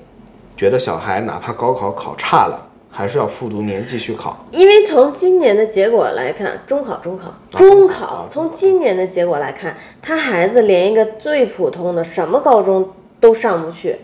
[0.55, 4.45] 觉得小孩哪怕高考考差了，还是要复读年继续考？
[4.51, 12.87] 因为从今年的结果来看，中考、中考、中考，从今年的结果来看，他孩子连一个最普通的什么高中
[13.19, 13.97] 都上不去，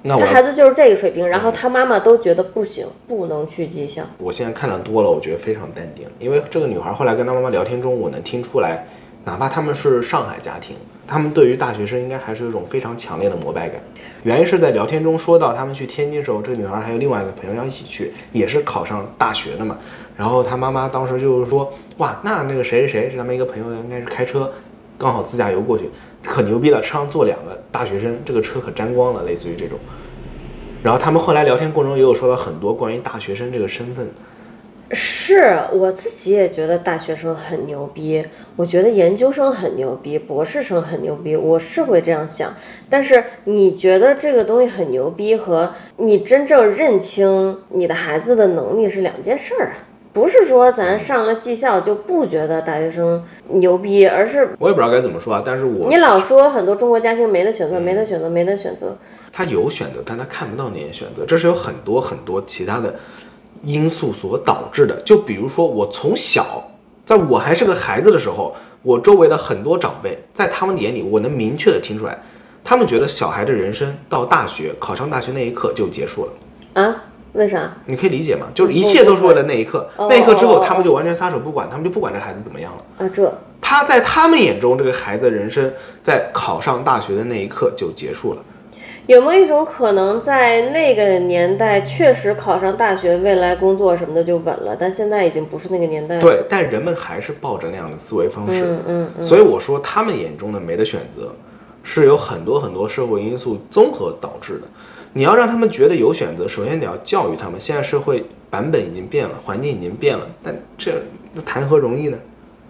[0.00, 4.02] 那我他孩子就是这个水平，然后他妈妈都觉得不行，不能去技校。
[4.16, 8.86] 我现在看的多了，我觉得非常淡定，因为这个女孩后来跟她妈妈聊天中，我能听出来，
[9.26, 10.74] 哪怕他们是上海家庭，
[11.06, 13.80] 他们对于大学生应该还是有一种非常强烈的膜拜感。
[14.22, 19.76] 原因是在聊天中说到，他们去天津的时候，这个女孩还有另外一个朋友要一起去，也是考上大学的嘛。
[20.16, 24.52] 然后她妈妈当时就是说，哇，那那个谁谁谁是他们一个朋友，应该是开车，
[24.96, 25.90] 刚好自驾游过去，
[26.24, 29.78] 可牛逼了，车上坐两个大学生，这个车可沾光了，类似于这种。
[30.82, 34.08] 然后他们后来聊天过程中也有说到很多关于大学生这个身份，
[34.94, 38.24] 是我自己也觉得大学生很牛逼，
[38.56, 42.54] 我觉得研究生很牛逼，博士生很牛逼，我是会这样想。
[42.88, 49.76] 但是你觉得这个东西很牛逼，和你真正认清你的孩子的能力是两件事儿啊。
[50.12, 55.42] 不是说咱上了技校就不觉得大学生牛逼，而是我也不知道该怎么说啊。
[55.44, 58.96] 但是我你老说很多中国家庭没得选择，没得选择，没得选择。
[59.32, 62.94] 他有选择，但他看不到那些选择，这是有很多很多其他的
[63.64, 64.94] 因素所导致的。
[65.02, 66.64] 就比如说，我从小，
[67.04, 72.22] 在我还是个孩子的时候，我周围的很多长辈，在他们眼里，我能明确的听出来，
[72.62, 76.82] 他们觉得小孩的人生到大学考上大学那一刻就结束了。
[76.82, 77.04] 啊？
[77.32, 77.72] 为啥？
[77.86, 78.46] 你可以理解吗？
[78.54, 83.04] 就是一切都是为了那一刻，哦那一刻之后，哦哦他们就完全撒手不管，他们就不管这孩子怎么样了。
[83.04, 88.42] 啊，这他在他们眼中，这个孩子的人生在考上大学的那一刻就结束了。
[89.06, 96.22] 有没有一种可能，在那个年代确实考上大学，未来工作什么的就稳了，但现在已经不是那个年代了。
[96.22, 98.64] 对，但人们还是抱着那样的思维方式。
[98.64, 99.22] 嗯嗯嗯。
[99.22, 101.34] 所以我说，他们眼中的没得选择，
[101.82, 104.62] 是有很多很多社会因素综合导致的。
[105.12, 107.60] 你要让他们觉得有选择，首先你要教育他们。
[107.60, 110.92] 现在社会版本已经变了，环境已经变了，但这
[111.34, 112.18] 那谈何容易呢？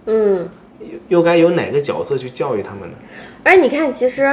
[0.07, 2.95] 嗯，又又该由哪个角色去教育他们呢？
[3.43, 4.29] 而你看，其实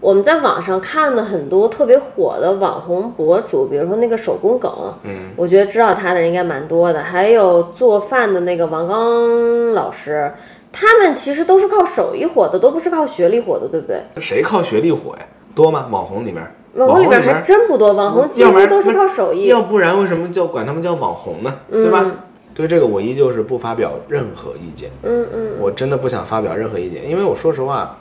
[0.00, 4.70] 我们在网上看的很多特别火的网红博主，比如说那个手工梗，
[5.02, 7.00] 嗯，我觉得知道他的人应该蛮多的。
[7.00, 10.32] 还有做饭的那个王刚老师，
[10.72, 14.00] 他们其实都是靠手艺火的，都不是靠学历火的，对不对？
[14.20, 15.26] 谁靠学历火呀？
[15.54, 15.88] 多吗？
[15.90, 19.46] 网红里面，网红里面还真不多，网红几乎都是靠手艺。
[19.48, 21.52] 要不然为什么叫管他们叫网红呢？
[21.70, 22.06] 对吧？
[22.54, 24.90] 对这个我依旧是不发表任何意见。
[25.02, 27.96] 嗯嗯我真的不想发表任何意见，因为我说实话，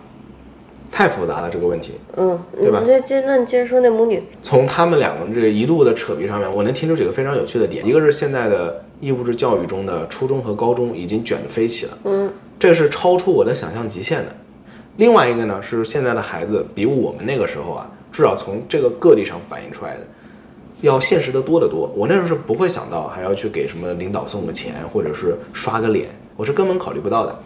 [0.91, 1.93] 太复杂了这个问题。
[2.15, 4.23] 嗯，对吧你这接，那你接着说那母女。
[4.41, 7.86] 从他们两个这个一路的扯皮上面，我能听出几个非常有趣的点。
[7.86, 14.36] 一个是现在的义务制教育中的初中和高中已经卷得飞起了，嗯，这是超出我的想象极限的。
[14.97, 20.08] 另外一个呢是现在的孩子比我们那个时候啊，至少从这个个例上反映出来的，
[20.82, 21.91] 要现实的多得多。
[21.95, 27.39] 我那时候是不会想到还要去给什么领导送个钱，或者是刷个脸，我是根本考虑不到的。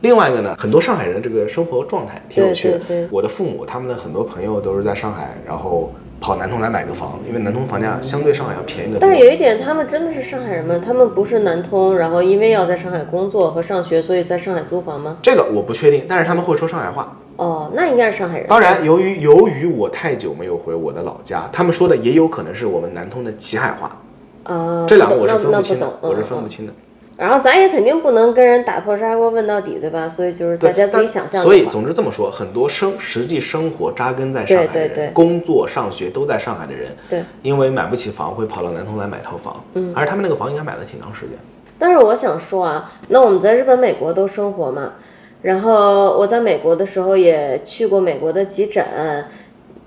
[0.00, 2.78] 另外一个呢，很多上海人的这个生活状态挺有趣的。
[2.78, 9.00] 对对对我的父母他们的很多朋友都是在上海，然后跑南通来买个房，因为南通房价相对上海要便宜的多。
[9.00, 10.78] 但是有一点，他们真的是上海人吗？
[10.84, 15.18] 他们不是南通，然后因为要在上海工作和上学，所以在上海租房吗？
[15.22, 17.16] 这个我不确定，但是他们会说上海话。
[17.36, 18.46] 哦，那应该是上海人。
[18.46, 24.00] 当然，由于由于我太久没有回我的老家，他们说的也有可能是我们南通的齐海话，
[24.44, 26.72] 啊，这两个我是那那不清的懂，，我是分不清的。
[27.16, 30.06] 然后咱也肯定不能跟人打破砂锅问到底，对吧？
[30.06, 31.42] 所以就是大，家自己想象。
[31.42, 39.64] 所以总之这么说，很多生实际生活扎根在上海的人，对对对工作、上学都在上海的人，对，因为买不起房，会跑到南通来买套房。
[39.74, 41.30] 嗯，而他们那个房应该买了挺长时间。
[41.78, 44.92] 但是我想说啊，那我们在日本、美国都生活嘛，
[45.40, 48.84] 然后我在美国的时候也去过美国的急诊，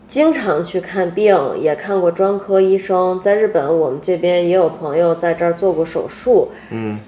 [0.08, 3.22] 经常去看病，也看过专科医生。
[3.22, 6.50] 在日本，我们这边也有朋友在这儿做过手术。
[6.72, 7.00] 嗯，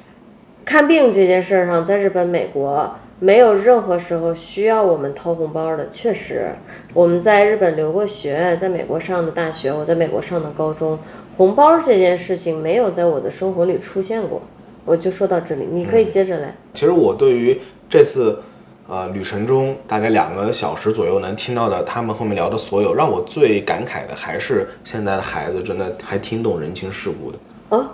[0.63, 5.89] 看病这件事儿上，在日本、美国没有任何时候需要我们掏红包的。
[5.89, 6.49] 确实，
[6.93, 10.97] 我们在日本留过学，在美国上的大学，我在美国上的高中，
[11.37, 14.41] 红包这件事情没有在我的生活里出现过。
[14.85, 16.55] 我就说到这里，你可以接着来。
[16.73, 18.41] 其实我对于这次
[18.87, 27.37] 呃旅程中大概两个小时左右能听到的他们后面聊的所有，让我最感慨的还是现在的孩子真的还挺懂人情世故的。
[27.69, 27.85] 哦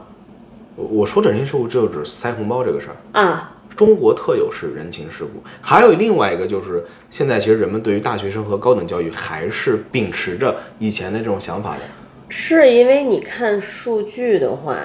[0.77, 3.19] 我我说的人情世故就指塞红包这个事儿。
[3.19, 11.81] 啊，中国特有是人情世故，还有另外一个就是，现在其实人们对于大学生和高等教育还是秉持着以前的这种想法的。
[12.29, 14.77] 是因为你看数据的话，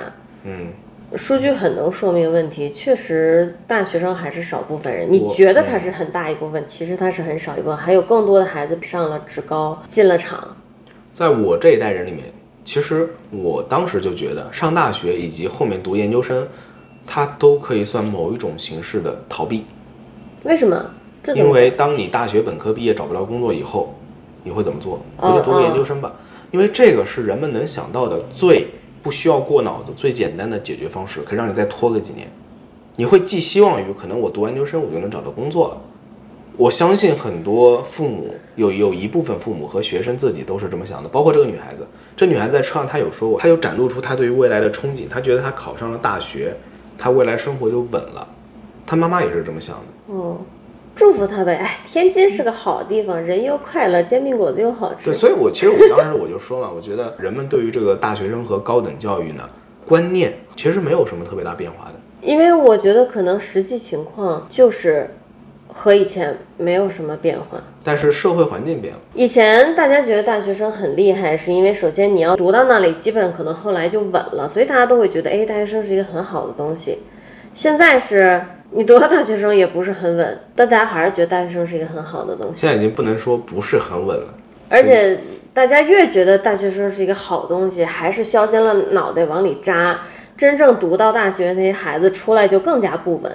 [0.45, 0.73] 嗯，
[1.17, 2.71] 数据很能说明问题。
[2.71, 5.11] 确实，大学生还是少部分人。
[5.11, 7.77] 你觉得他是很大一部分，其实他是很少一部分。
[7.77, 10.57] 还有更多的孩子上了职高，进了厂。
[11.13, 12.33] 在我这一代人里面，
[12.65, 16.47] 其实我当时就觉得，上大学以及后面读研究生，
[17.07, 19.65] 它都可以算某一种形式的逃避。
[20.45, 20.91] 为什么？
[21.35, 23.95] 因为当你大学本科毕业找不着工作以后，
[24.45, 25.01] 你会怎么做？
[25.17, 26.13] 回去读个研究生吧，
[26.51, 28.67] 因为这个是人们能想到的最
[29.03, 32.29] 不需要过脑子、最简单的解决方式，可以让你再拖个几年。
[32.97, 35.81] 你会寄希望于可能我读完研究生我就能找到工作了。
[36.57, 41.87] 我相信很多父母有有一部分父母和学生自己都是这么想的，包括这个女孩子。
[42.17, 46.55] 这女孩子在车上她有说过，她有展露出她对于未来的憧憬，她觉得她考上了大学，
[46.99, 48.27] 她未来生活就稳了。
[48.87, 50.15] 她妈妈也是这么想的。
[50.15, 50.39] 哦，
[50.95, 51.55] 祝福她呗。
[51.57, 55.21] 哎，天津是个好地方，人又快乐，煎饼果子又好吃对，吃。
[55.21, 59.49] 所以我其实我当时我就说嘛，我觉得人们对于这个大学生和高等教育呢
[59.87, 61.95] 观念其实没有什么特别大变化的。
[62.21, 65.11] 因为我觉得可能实际情况就是
[65.67, 67.61] 和以前没有什么变化。
[67.85, 76.99] 但是社会环境变了，以前大家觉得大学生很厉害，是因为首先你要读到那里，基本可能后来就稳了，所以大家都会觉得，哎，大学生是一个很好的东西。
[77.55, 82.61] 现在是你读到大学生也不是很稳，但大家还是觉得大学生是一个很好的东西。
[82.61, 84.35] 现在已经不能说不是很稳了。
[84.69, 85.19] 而且
[85.53, 90.01] 大家越觉得大学生是一个好东西，还是削尖了脑袋往里扎。
[90.35, 93.31] 真正读到大学那些孩子出来就更加不稳，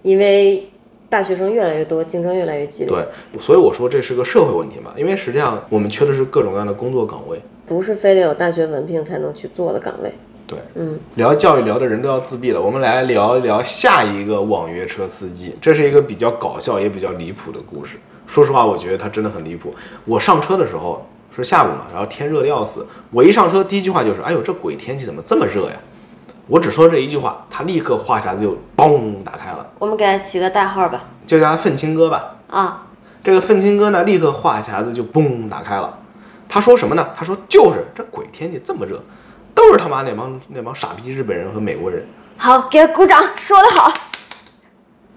[0.00, 0.70] 因为
[1.08, 2.92] 大学生越来越多，竞争越来越激烈。
[2.92, 7.40] 对，所以我说这是个社会问题嘛，因为实际上我们缺的是各种各样的工作岗位。
[7.66, 10.12] 不是非得有大学文凭才能去做的岗位。
[10.46, 17.98] 对，嗯，聊教育聊的人都要自闭了，我们来聊一聊下一个网约车司机，这是一个比较搞笑也比较离谱的故事。
[18.26, 19.74] 说实话，我觉得他真的很离谱。
[20.06, 25.80] 我上车的时候是下午嘛，然后天热的要死，我一上车第一句话就是：“哎呦，这鬼天气怎么这么热呀？”
[26.48, 31.04] 我只说这一句话，他立刻话匣子就嘣打开了，我们给他起个代号吧。
[31.26, 32.36] 就叫他愤青哥吧。
[32.48, 32.86] 啊，
[33.22, 35.98] 这个愤青哥呢，立刻话匣子就嘣打开了。
[36.48, 37.06] 他说什么呢？
[37.14, 38.98] 他说就是这鬼天气这么热，
[39.54, 42.06] 都是他妈那帮那帮傻逼日本人和美国人。
[42.38, 43.92] 好，给他鼓掌，说得好。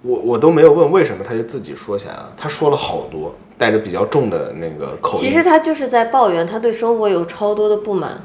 [0.02, 2.34] 我我都没有问为什么，他就自己说起来了。
[2.36, 5.20] 他说了好多，带着比较重的那个口音。
[5.22, 8.22] 其实他就是在抱怨，他对生活有超多的不满。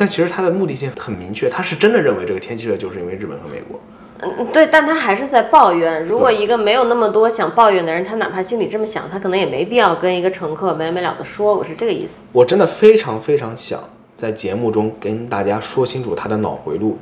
[0.00, 3.78] 但其实他的目的性很明确，他是真的认为这个天气热就是因为日本和美国。
[4.22, 6.02] 嗯，对，但他还是在抱怨。
[6.02, 11.54] 如果一个没有那么多想抱怨的人，他哪怕心里这么想，他可能也没必要跟一个乘客没完没了的说。
[11.54, 12.22] 我是这个意思。
[12.32, 13.78] 我真的非常非常想
[14.16, 16.96] 在节目中跟大家说清楚他的脑回路，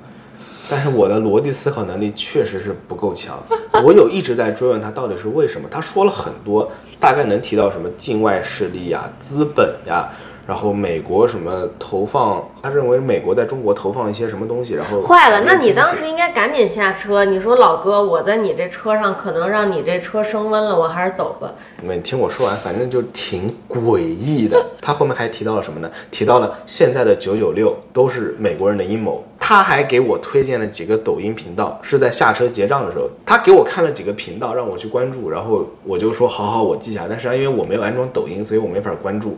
[0.69, 3.39] 但是我的逻辑思考能力确实是不够强。
[3.85, 6.69] 我有一直在追问他到底是为什么，他说了很多，
[6.99, 10.09] 大概能提到什么境外势力呀、资本呀。
[10.49, 17.23] 然后美国什么投放，他认为美国在中国投放一些什么东西，然后坏了，那你当时应该赶紧下车。
[17.23, 21.53] 你说老哥，我在你这车上可能让你这车升温了，我还是走吧。
[21.83, 24.65] 你听我说完，反正就挺诡异的。
[24.81, 25.91] 他后面还提到了什么呢？
[26.11, 29.23] 提到了现在的九九六都是美国人的阴谋。
[29.39, 37.05] 他还给我推荐了几个抖音频道，是在下车结账的时候，他给我看了几个频道，让我去关注，然后我就说好好，我记下。
[37.07, 39.37] 但是因为我没有安装抖音，所以我没法关注。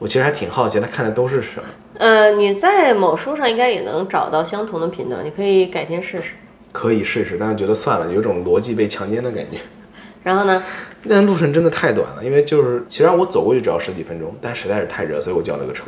[0.00, 1.64] 我其实还挺好奇，他看的都是什么？
[1.98, 6.32] 呃，你在某书上应该也能找到相同的频道，你可以改天试试。
[6.72, 9.58] 可以试试，但是觉得算了，有种逻辑被强奸的感觉。
[10.24, 10.62] 然后呢？
[11.02, 15.84] 那路程真的太短了，因为就是其实让我走过去只要十几分钟，但实在是太热，所以我叫了个车。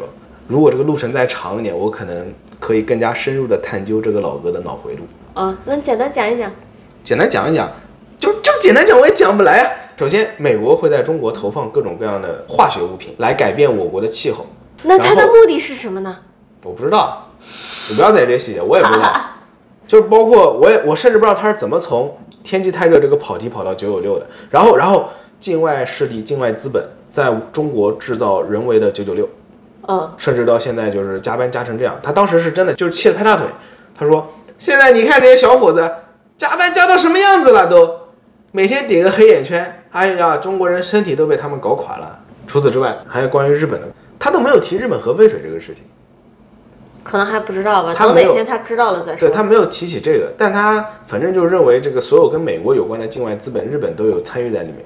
[0.48, 5.04] 如果这个路程再长一点，我可能可以更加深入的探究这个老哥的脑回路。
[5.34, 6.50] 啊，那你简单讲一讲。
[7.02, 7.70] 简单讲一讲，
[8.18, 9.70] 就就简单讲我也讲不来啊。
[10.02, 14.44] 首先，美国会在中国投放各种各样的化学物品来改变我国的气候。
[14.82, 16.18] 那它的目的是什么呢？
[16.64, 17.28] 我不知道，
[17.88, 19.14] 你不要在意这些细节，我也不知道。
[19.86, 24.26] 就是包括我也我甚至不知道他是怎么从天气太热这个跑题跑到九九六的。
[24.50, 29.28] 然后然后境外势力、境外资本在中国制造人为的九九六，
[29.86, 31.96] 嗯，甚至到现在就是加班加成这样。
[32.02, 33.46] 他当时是真的就是气得拍大腿，
[33.96, 35.88] 他说：“现在你看这些小伙子
[36.36, 38.02] 加班加到什么样子了都。”
[38.54, 42.18] 每天顶个黑眼圈，哎呀，中国人身体都被他们搞垮了。
[42.46, 43.86] 除此之外，还有关于日本的，
[44.18, 45.84] 他都没有提日本核废水这个事情，
[47.04, 47.94] 可能还不知道吧。
[47.94, 49.20] 他没有等哪天他知道了再说。
[49.20, 54.78] 对他没有提起这个，但他反正就认为这个所有跟美国有关的境外资本，日本都有参与在里面。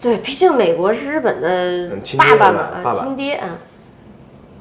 [0.00, 1.48] 对，毕竟美国是日本的
[1.88, 3.58] 嗯亲爹爸爸嘛，爸爸亲爹啊。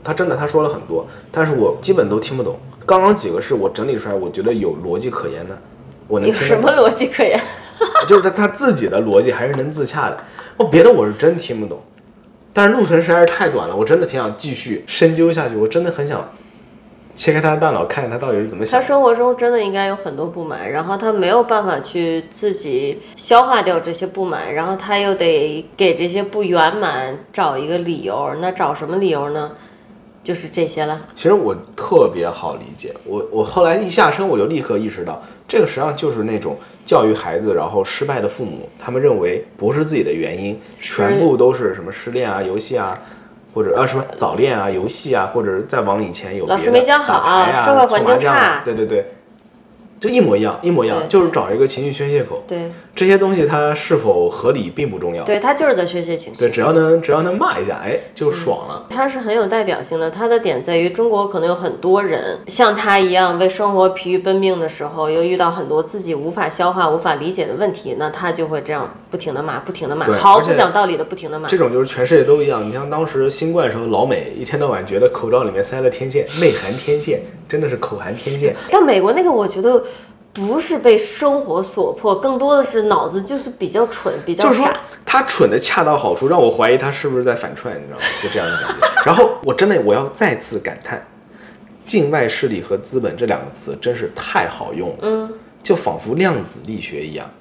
[0.04, 2.58] 他真的他说了很多，但是我基本都听不懂。
[2.86, 5.58] 刚刚几个是我整理出来，我觉得有逻辑可言的，
[6.08, 7.40] 我能有什么逻辑可言？
[8.06, 10.18] 就是他他自己的逻辑还是能自洽的。
[10.58, 11.80] 我别的我是真听不懂，
[12.52, 15.56] 但是路程实在是太短了，我真的挺想继续深究下去。
[15.56, 16.28] 我真的很想
[17.14, 18.80] 切开他的大脑，看看他到底是怎么想。
[18.80, 28.36] 他生活中真的应该有很多不满，然后他没有办法去自己消化掉这些不满，然后他又得给这些不圆满找一个理由。
[28.42, 29.52] 那找什么理由呢？
[30.28, 31.00] 就是这些了。
[31.16, 43.00] 其实我特别好理解，我我后来一下车我就立刻意识到，这个实际上就是那种教育孩子然后失败的父母，他们认为不是自己的原因，全部都是什么失恋啊、游戏啊，
[43.54, 49.06] 或者啊什么早恋啊、游戏啊，或者再往以前有老师没教好啊、社会环境差对对对，
[50.00, 52.44] 就一模一样，一模一样，就是找一个情绪宣泄口。
[52.48, 56.40] 对，这些东西它是否合理并不重要，对他就是在宣泄情绪。
[56.40, 58.86] 对，只要能只要能骂一下，哎，就爽了。
[58.90, 71.48] 他是很有代表性的，他的点在于中国可能有很多人像他一样为生活疲于奔命的时候，又遇到很多自己无法消化、无法理解的问题，那他就会这样不停的骂、不停的骂，对毫不讲道理的不停的骂。
[71.48, 72.68] 这种就是全世界都一样。
[72.68, 78.56] 你像当时新冠时候，老美一天到晚觉得口罩里面塞了天线，内含天线，真的是口含天线。
[78.70, 79.84] 但美国那个，我觉得
[80.34, 84.80] 不是被生活所迫，更多的是脑子就是比较蠢、比较就是说傻。
[85.06, 88.04] 他蠢的恰到好处，让我怀疑他是不是在反串，你知道吗？
[88.22, 88.88] 就这样的感觉。
[89.06, 91.08] 然后我真的我要再次感叹，
[91.86, 94.98] 境外势力和资本这两个词真是太好用了。
[95.02, 95.34] 嗯，
[95.64, 97.32] 就仿佛量子力学一样，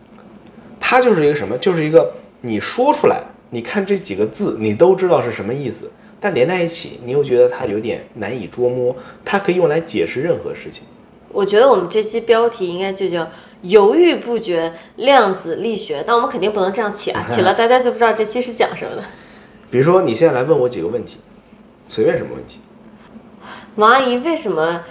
[0.79, 1.59] 它就是一个什么？
[1.59, 5.91] 就是一个你说出来，你看这几个字，你都知道是什么意思，
[6.21, 8.95] 但连在一起，你又觉得它有点难以捉摸。
[9.25, 10.85] 它可以用来解释任何事情。
[11.29, 13.29] 我觉得我们这期标题应该就叫
[13.63, 19.05] “犹豫不决量子力学”，但我们肯定不能这样起啊， 起了大家就不知道这期是讲什么的。
[19.71, 21.19] 比如说，你现在来问我几个问题，
[21.87, 22.61] 随便什么问题。
[23.75, 24.83] 王阿姨，为什么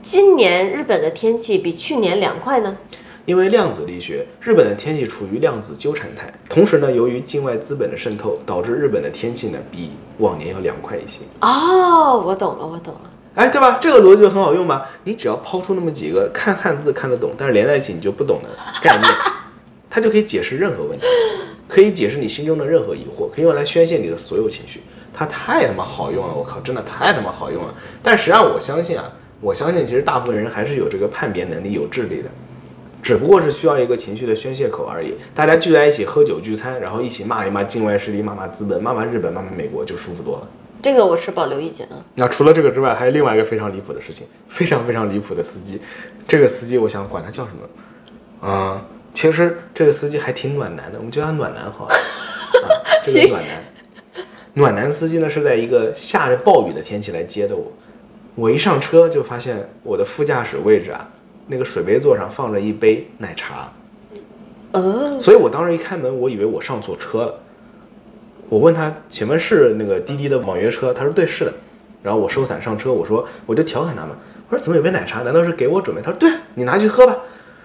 [0.00, 2.76] 今年日本的天气比去年凉快呢？
[3.28, 11.20] 因为量子力学，日本的天气处于量子纠缠态，同时呢，由于境外资本的渗透，导致日本的天气呢比往年要凉快一些。
[11.42, 13.10] 哦，我懂了，我懂了。
[13.34, 13.76] 哎，对吧？
[13.82, 14.88] 这个逻辑就很好用吧？
[15.04, 18.48] 你只要抛出那么几个看汉字看得懂，但是连在一起你就不懂的
[18.80, 19.12] 概念，
[19.90, 21.04] 它就可以解释任何问题，
[21.68, 24.80] 可以解释你心中的任何疑惑，可以用来宣泄你的所有情绪。
[25.12, 27.74] 它太他妈好用了，我靠，真的太他妈好用了。
[28.02, 29.12] 但实际上，我相信啊，
[29.42, 32.30] 我相信其实大部分人还是有这个判别能力、有智力的。
[33.02, 35.14] 只不过是需要一个情绪的宣泄口而已。
[35.34, 40.48] 大家聚在一起喝酒聚餐，然后一起骂一骂境外势力，骂骂资本，骂骂日本，骂骂美国，就舒服多了。
[40.80, 42.04] 这个我持保留意见啊。
[42.14, 45.80] 那除了这个之外，还有另外一个非常离谱的事情，非常非常离谱的司机。
[46.26, 51.94] 这个司机，我想管他叫什么啊、其实这个司机还挺暖男的，我们叫他暖男好了。
[51.94, 52.68] 啊、
[53.02, 54.24] 这个暖男，
[54.54, 57.72] 暖男司机呢是在一个下着暴雨的天气来接的我。
[58.36, 61.10] 我一上车就发现我的副驾驶位置啊，
[61.48, 63.72] 那个水杯座上放着一杯奶茶。
[64.72, 67.34] 哦，所以我当时一开门，我以为我上错车了。
[68.48, 70.94] 我问他，请问是那个滴滴的网约车？
[70.94, 71.52] 他说对，是的。
[72.02, 74.10] 然后我收伞上车，我说我就调侃他嘛，
[74.48, 75.22] 我说怎么有杯奶茶？
[75.22, 76.00] 难道是给我准备？
[76.00, 77.16] 他说对，你拿去喝吧。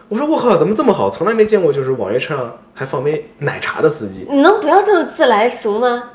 [0.09, 1.09] 我说我靠，怎么这么好？
[1.09, 4.25] 从来没见过就是网约车上还放杯奶茶的司机。
[4.29, 6.11] 你能不要这么自来熟吗？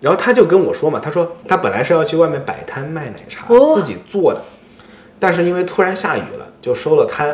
[0.00, 4.42] 然后他就跟我说嘛，他说他本来是要去外面摆摊卖奶茶，哦自己做的，
[5.22, 7.28] 但是因为突然下雨了，就收了摊。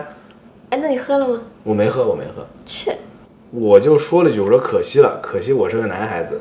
[0.69, 1.41] 哎，那你喝了吗？
[1.63, 2.95] 我没喝，我没喝，切
[3.51, 6.39] 我就说了句，我说可惜了，可惜我是个男孩子。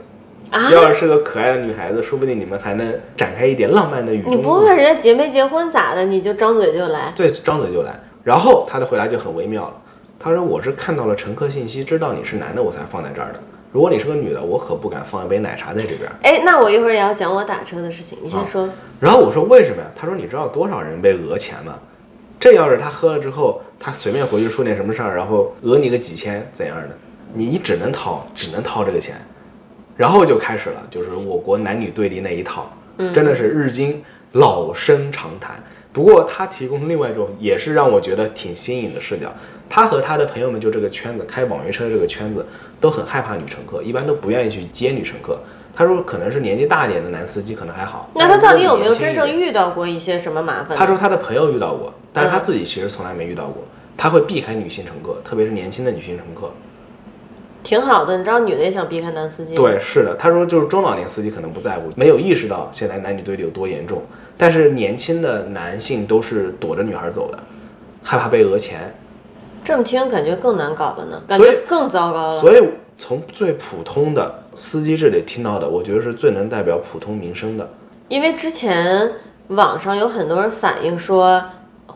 [0.51, 0.69] 啊！
[0.69, 4.49] 要是是个可爱的女孩子，说不定你们还能展开一点浪漫的雨你不。
[4.59, 7.13] 问人家结没结婚咋的，你就张嘴就来？
[7.15, 7.97] 对，张嘴就来。
[8.25, 9.73] 然后他的回答就很微妙了，
[10.19, 13.39] 他说：“我是看到了乘客信息，知道你是男的，我才放在这儿的。
[13.78, 16.11] 如果你是个女的，我可不敢放一杯奶茶在这边。
[16.23, 18.67] 哎，那我一会儿也要讲我打车的事情，你先说。”
[18.99, 21.78] 然后我说：“为什么呀？”他说：“你知道多少人被讹钱吗？
[22.39, 26.89] 这要是他喝了之后，他随便回去说点什么事儿，然后讹你个几千怎样的，
[27.36, 29.15] 你只能掏，只能掏这个钱。”
[29.95, 32.75] 然后就开始了，就是我国男女对立那一套，
[33.13, 35.55] 真的是日经老生常谈。
[35.93, 39.32] 不过他提供另外一种也是让我觉得挺新颖的视角。
[39.69, 42.45] 他和他的朋友们就这个圈子开网约车这个圈子
[42.80, 45.39] 都很害怕女乘客，一般都不愿意去接女乘客。
[45.75, 48.09] 他说可能是年纪大一点的男司机可能还好。
[48.15, 50.75] 那他到底有没有真正遇到过一些什么麻烦？
[50.78, 53.63] 他说他的朋友遇到过，但是他嗯自己其实从来没遇到过。
[53.95, 56.51] 他会避开女性乘客，特别是年轻的女性乘客。
[57.63, 64.01] 挺好的，你知道女的也想避开男司机。，对，是的，他说就是中老年司机可能不在乎，没有意识到现在男女对立有多严重，
[64.38, 67.39] 但是年轻的男性都是躲着女孩走的，
[68.03, 68.95] 害怕被讹钱，
[69.68, 72.32] 这么听感觉更难搞了呢，感觉更糟糕了。
[72.32, 77.70] 所以从最普通的司机这里听到的，我觉得是最能代表普通民生的。
[78.07, 79.11] 因为之前
[79.49, 81.43] 网上有很多人反映说，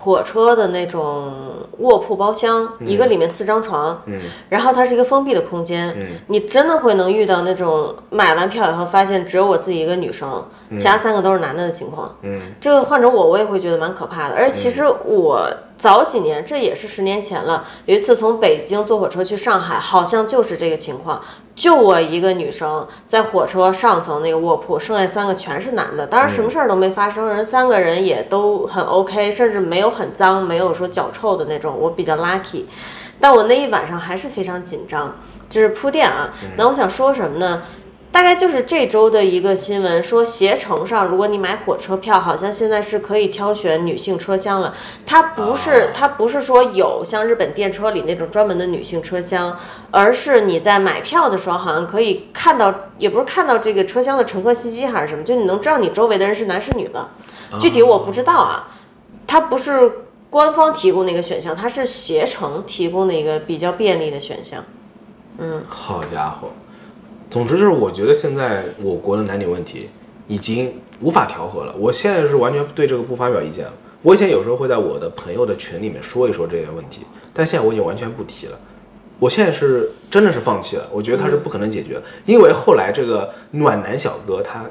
[0.03, 1.31] 火车的那种
[1.77, 4.19] 卧铺包厢，一个里面四张床，嗯。
[4.49, 5.95] 然后它是一个封闭的空间，
[6.27, 12.15] 你真的会能遇到那种买完票以后发现只有我自己一个女生，其他三个都是男的的情况。
[12.23, 14.35] 嗯，这个换成我，我也会觉得蛮可怕的。
[14.35, 15.47] 而且其实我
[15.77, 21.21] 早几年，这也是十年前了，有一次从北京坐火车去上海，好像就是这个情况，
[21.61, 32.63] 就我一个女生在火车上层那个卧铺，剩下三个全是男的，当然什么事儿都没发生，人三个人也都很 OK，甚至没有很脏，没有说脚臭的那种，我比较 lucky。
[33.19, 35.15] 但我那一晚上还是非常紧张，
[35.51, 36.33] 这是铺垫啊。
[36.57, 37.61] 那我想说什么呢？
[38.11, 44.75] 大概就是这周的一个新闻，说携程上，如果你买火车票，好像现在是可以挑选女性车厢了。
[45.05, 49.57] 它不是，它不是说有像日本电车里那种专门的女性车厢，
[49.91, 57.09] 而是你在买票的时候，好像可以看到，也不是看到这个车厢的乘客信息还是什么，就你能知道你周围的人是男是女的。
[57.59, 58.67] 具体我不知道啊，
[59.25, 59.89] 它不是
[60.29, 64.63] 官方提供的一个选项，它是携程提供的一个比较便利的选项。
[65.37, 66.49] 嗯，好家伙。
[67.31, 69.89] 总之就是，我觉得现在我国的男女问题
[70.27, 71.73] 已经无法调和了。
[71.79, 73.73] 我现在是完全对这个不发表意见了。
[74.01, 77.03] 我以前有时候会在我的朋友的群里面说一说这些问题，
[77.33, 78.59] 但现在我已经完全不提了。
[79.17, 84.65] 我现在是真的是放弃了，我觉得他是不可能解决，因为后来这个暖男小哥他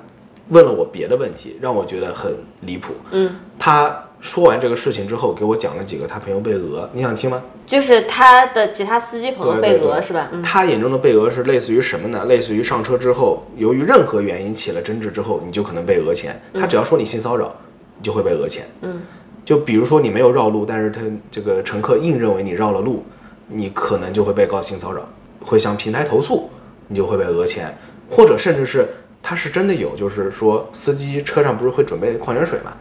[0.51, 2.31] 问了我别的问题，让我觉得很
[2.61, 2.93] 离谱。
[3.11, 4.05] 嗯，他。
[4.21, 7.43] 说完这个事情之后，给我讲了几个他朋友被讹，你想听吗？
[7.67, 10.29] 就是他的其他司机朋友被讹是吧？
[10.43, 12.27] 他眼中的被讹是类似于什么呢？
[12.27, 16.39] 类似于上车之后，由于任何原因起了争执之后，你就可能被讹钱。
[16.53, 17.55] 他只要说你性骚扰，
[17.97, 18.67] 你就会被讹钱。
[18.83, 19.01] 嗯，
[19.45, 21.01] 就比如说你没有绕路，但是他
[21.31, 23.03] 这个乘客硬认为你绕了路，
[23.49, 25.09] 你可能就会被告性骚扰，
[25.43, 26.51] 会向平台投诉，
[26.89, 27.75] 你就会被讹钱，
[28.11, 28.87] 或者甚至是
[29.23, 32.77] 他是真的有，就是说司机车上不是会准备矿泉水嘛？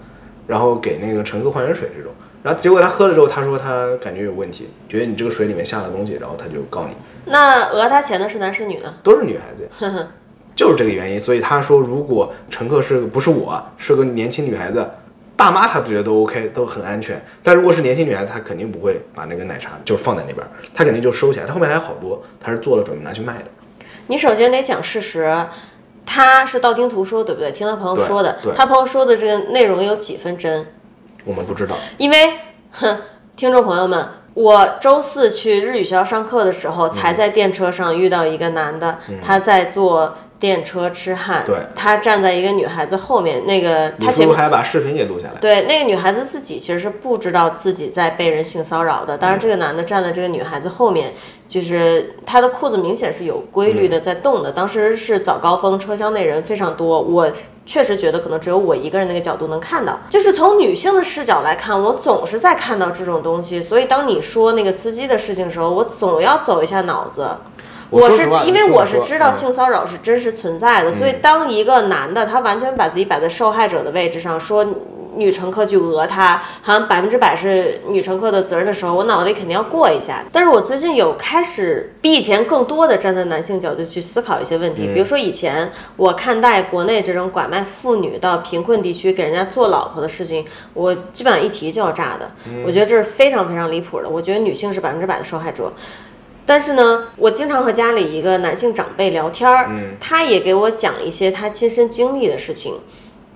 [0.50, 6.96] 然后给那个乘客矿泉水这种，然后结果他喝了之后，他说他感觉有问题，觉得你这个水里面下了东西，然后他就告你。
[7.26, 8.92] 那讹他钱的是男是女呢？
[9.04, 9.70] 都是女孩子，
[10.56, 11.20] 就是这个原因。
[11.20, 14.90] 所以他说，如果乘客是不是我是个年轻女孩子，
[15.38, 17.24] 大妈他觉得都 OK，都很安全。
[17.44, 20.44] 但如果是年轻女孩子，她肯定不会把那个奶茶就放在那边，
[20.74, 21.46] 他肯定就收起来。
[21.46, 23.46] 他后面还有好多，他是做了准备拿去卖的。
[24.08, 25.32] 你首先得讲事实。
[26.12, 27.52] 他是道听途说，对不对？
[27.52, 30.66] 听他朋友说的，他朋友说的这个内容有几分真？
[31.24, 32.34] 我们不知道，因为，
[32.72, 33.02] 哼，
[33.36, 40.16] 听众朋友们，我周四去日语学校上课的时候，才在电车上遇到一个男的，他在做。
[40.40, 45.34] 电车痴汉，对，他站在一个女孩子后面，那个他前面还把视频给录下来。
[45.42, 49.18] 对，那个女孩子自己其实是不知道自己在被人性骚扰的。
[49.18, 51.14] 当然，这个男的站在这个女孩子后面，
[51.50, 54.54] 就是他的裤子明显是有规律的在动的。
[54.54, 57.30] 当时是早高峰，车厢内人非常多，我
[57.66, 60.00] 确实觉得可能只有我一个人那个角度能看到。
[60.10, 63.62] 就是从女性的视角来看，我总是在看到这种东西。
[63.62, 67.28] 所以当你说那个司机的事情的时候，我总要走一下脑子。
[67.90, 74.66] 我是因为我是知道性骚扰是真实存在的，所以当一个男的他完全把自己摆在受害者的位置上，说
[75.16, 80.24] 女乘客去讹他，好像百分之百是女乘客的责任的时候，我脑子里肯定要过一下。
[80.32, 92.30] 但是我最近有开始比以前更多的站在男性角度去思考一些问题，比如说以前我看待国内这种拐卖妇女到贫困地区给人家做老婆的事情，我基本上一提就要炸的，
[92.64, 94.08] 我觉得这是非常非常离谱的。
[94.08, 95.74] 我觉得女性是百分之百的受害者。
[96.50, 99.70] 但是呢，我经常和家里一个男性长辈聊天儿，
[100.00, 102.74] 他也给我讲一些他亲身经历的事情。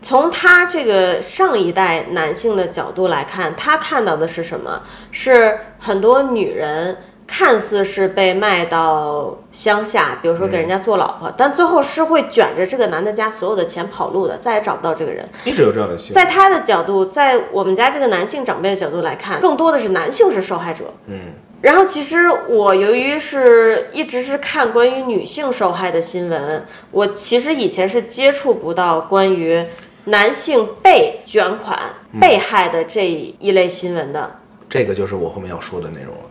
[0.01, 4.81] 从他这个上一代男性的角度来看，他看到的是什么？
[5.11, 6.97] 是很多女人
[7.27, 15.29] 看似是被卖到乡下，比如说给人家做老婆，但最后是会卷着这个男的家所有的钱跑路的，再也找不到这个人。
[15.45, 16.15] 一直有这样的新闻。
[16.15, 20.85] 在他的角度，在我们家这个男性长辈的角度来看，更多的是男性是受害者。
[21.05, 21.33] 嗯。
[21.63, 29.65] 然后其实我由于是一直是看关于女性受害的新闻，我其实以前是接触不到关于
[30.03, 31.79] 男性被卷款、
[32.19, 33.09] 被害的这
[33.39, 34.29] 一类新闻的。
[34.69, 36.23] 这个就是我后面要说的内容了。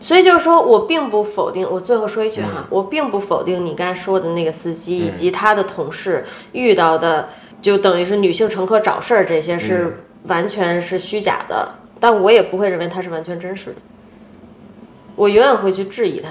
[0.00, 7.30] 所以就是说我并不否定，我最后说一句哈，我并不否定你刚才说的那个司机以及他的同事遇到的，
[7.62, 11.66] 就等于是女性乘客找事儿这些是完全是虚假的，
[11.98, 13.76] 但我也不会认为它是完全真实的。
[15.16, 16.28] 我永远会去质疑他。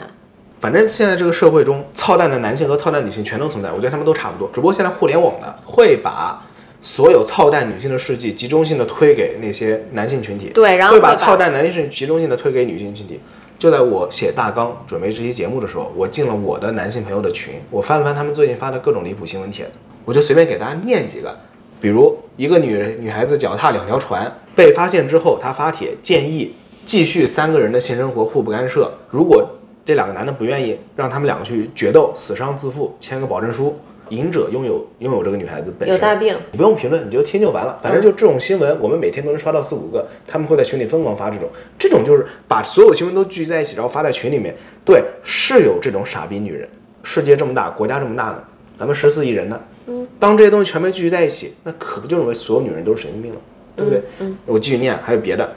[0.60, 4.48] 反正现在这个社会中，操蛋的男性和操蛋女性全都存在，我觉得他们都差不多。
[4.54, 6.40] 只不过现在互联网呢，会把
[6.82, 13.20] 所有操蛋女性的事迹集中性的推给那些男性群体，对，然后会把操蛋男性集中性的推给女性群体。
[13.58, 21.36] 就在我写大纲准备这期节目的时候，我进了我的男性朋友的群，我翻了翻他们最近发的各种离谱新闻帖子，我就随便给大家念几个。
[21.80, 26.56] 比如一个女人女孩子脚踏两条船被发现之后，她发帖建议。
[26.86, 28.92] 继续三个人的性生活互不干涉。
[29.10, 29.48] 如果
[29.86, 33.78] 这两个男的不愿意，让他们两个去决斗，死伤自负，签个保证书。
[34.10, 35.96] 赢者拥有拥有这个女孩子本身。
[35.96, 37.80] 有大病，你不用评论，你就听就完了。
[37.82, 40.06] 反正就这种新闻，我们每天都能刷到四五个。
[40.28, 41.48] 他们会在群里疯狂发这种，
[41.80, 44.54] 这种就是把所有新闻都聚在一起，然后发在群里面。
[44.84, 46.68] 对，是有这种傻逼女人，
[47.04, 48.44] 世界这么大，国家这么大呢，
[48.78, 49.58] 咱们十四亿人呢，
[49.88, 53.40] 嗯，当这些东西全被聚集在一起，那可不就认为所有女人都是神经病了，
[53.78, 54.04] 对不对？
[54.20, 55.50] 嗯，我继续念，还有别的，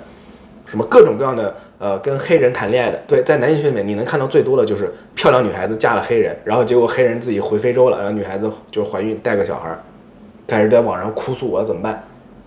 [0.66, 9.78] 什么各种各样的，呃，跟黑人谈恋爱的，对，在男性群里面，你能看到最多的就是漂亮女孩子嫁了黑人，然后结果黑人自己回非洲了，然后女孩子就是怀孕带个小孩，
[10.46, 12.02] 开始在网上哭诉我怎么办，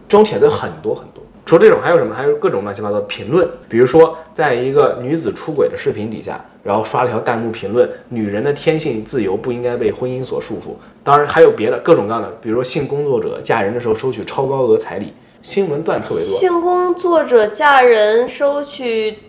[0.08, 1.24] 这种帖子很多很多。
[1.46, 2.14] 除了这种，还有什么？
[2.14, 16.26] 还有各种乱七八糟的评论，比如说，在一个女子出轨的视频底下，然后刷了条弹幕评论：“女人的天性自由不应该被婚姻所束缚。”当然还有别的各种各样的，比如说性工作者嫁人的时候收取超高额彩礼，新闻段特别多。
[16.26, 19.20] 性工作者嫁人收取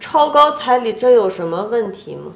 [0.00, 2.32] 超高彩礼，这有什么问题吗？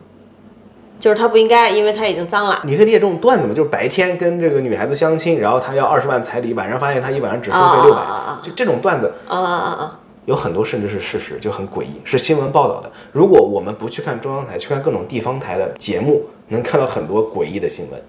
[1.00, 2.62] 就是他不应该，因为他已经脏了。
[2.64, 3.52] 你可以列这种段子嘛？
[3.52, 8.02] 就是白天跟这个女孩子相亲，然后他要二十万彩礼，晚上发现他一晚上只收费六百，
[8.40, 10.00] 就这种段子啊啊啊啊！
[10.26, 12.92] 有很多甚至是事实，就很诡异，是新闻报道的。
[13.10, 18.00] 如果我们不去看中央台，去看各种地方台的节目，能看到很多诡异的新闻。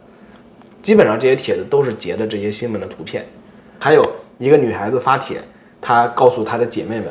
[0.83, 3.27] 基本上这些帖子都是截的这些新闻的图片。
[3.83, 5.43] 还有一个女孩子发帖，
[5.81, 7.07] 她告诉她的姐妹们。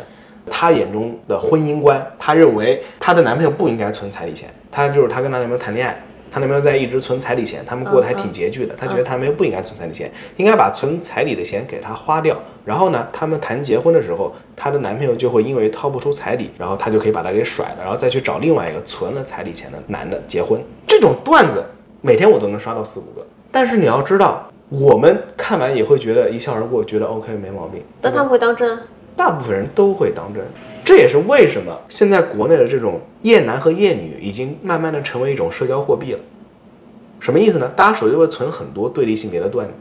[0.51, 4.49] 她眼中的婚姻观，她认为她的男朋友不应该存彩礼钱。
[4.71, 8.75] 她就是她跟她男朋友谈恋爱，她男朋友在一直存彩礼钱，他们过得还挺拮据的。
[8.75, 12.41] 她觉得她男朋友不应该存彩礼钱，应该把存彩礼的钱给她花掉。
[12.65, 20.59] 然后呢，他们谈结婚的时候，她的男朋友就会因为掏不出彩礼，然后她就可以把他给甩了，然后再去找另外一个存了彩礼钱的男的结婚。
[20.87, 21.63] 这种段子
[22.01, 23.27] 每天我都能刷到四五个。
[23.51, 27.83] 但是你要知道，我们看完也会觉得一笑而过，觉得 OK 没毛病。
[28.01, 28.79] 但他们会当真？
[29.15, 30.43] 大部分人都会当真，
[30.83, 36.19] 这也是为什么现在国内的这种厌男和厌女已经慢慢的成为一种社交货币了。
[37.21, 37.71] 什么意思呢？
[37.77, 39.75] 大家手机会存很多对立性别的段子，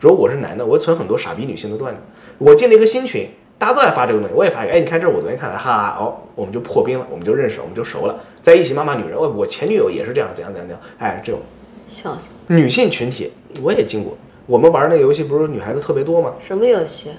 [0.00, 2.00] 如果我是男的，我会存很多傻逼女性的段子。
[2.38, 4.74] 我进了一个新群，大家都在发这个东西，我也发一个。
[4.74, 9.16] 哎，你看这是我昨天看的，哈哈哦，我们就破冰了，我们就认识了，我们就熟了，在一起骂骂女人。
[9.16, 10.84] 哦，我前女友也是这样，怎样怎样怎样。
[10.98, 11.40] 哎，这种
[11.88, 12.40] 笑死。
[12.48, 13.30] 女性群体
[13.62, 14.16] 我也进过，
[14.46, 16.34] 我们玩那个游戏不是女孩子特别多吗？
[16.38, 17.10] 什么游戏？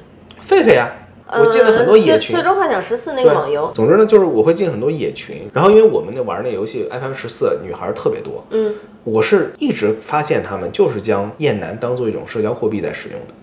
[0.41, 0.91] 狒狒啊。
[1.27, 3.71] 我进了很多野群，最终幻想十四那个网游。
[3.73, 13.33] 总之呢，就是我会进很多野群，然后因为我们那玩那游戏 FF 十四女孩特别多，嗯，我是一直发现他们就是将厌男当做一种社交货币在使用的，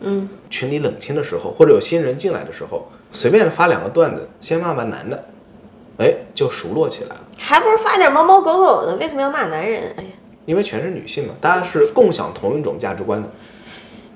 [0.00, 5.24] 嗯，群里冷清的时候，或者有新人进来的时候，随便发两个段子，先骂骂男的，
[5.98, 7.20] 哎，就熟络起来了。
[7.36, 9.94] 还不如发点猫猫狗狗的，为什么要骂男人？
[9.98, 10.08] 哎呀，
[10.50, 13.30] 因为全是女性嘛，大家是共享同一种价值观的。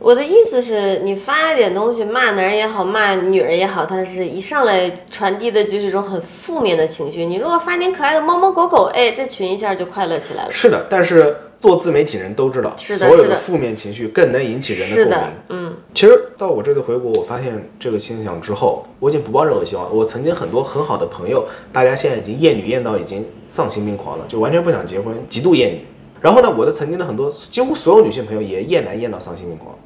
[0.01, 7.25] 我的意思是你发一点东西骂男人也好，骂女人也好，它是一上来传递的就是一种很负面的情绪。
[7.25, 10.51] 你如果发点可爱的猫猫狗狗，哎，这群一下就快乐起来了。
[10.51, 15.35] 是的，但是做自媒体人都知道，所有的负面情绪更能引起人的共鸣。
[15.51, 19.97] 嗯，其实到我这次回国，我发现这个现象之后，我已经不抱任何希望。
[19.97, 25.81] 我曾经很多很好的朋友，大家现在已经厌女厌到已经丧心病狂了，就完全不想结婚，极度厌女。
[26.25, 29.77] 然后呢，我的曾经的很多几乎所有女性朋友也厌男厌到丧心病狂。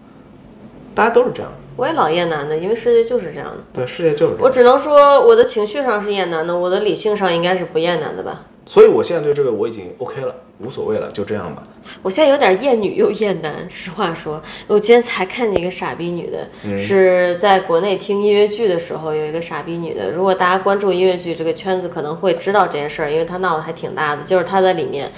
[0.94, 3.56] 大家都是这样，我也老厌男的，因为世界就是这样的。
[3.74, 4.38] 对，世界就是这样。
[4.40, 8.44] 我只能说，我的情绪上是厌男的，我的理性上应该是不厌男的吧。
[8.66, 11.64] 所以我现在对这个我已经 OK 了，无所谓了，就这样吧。
[12.02, 20.12] 我现在有点厌女又厌男，实话说，我今天才看见一个傻逼女的，是在国内听音乐剧的时候有一个傻逼女的。
[20.12, 25.10] 如果大家关注音乐剧这个圈子，可能会知道这件事儿，因为她闹得还挺大的，就是她在里面。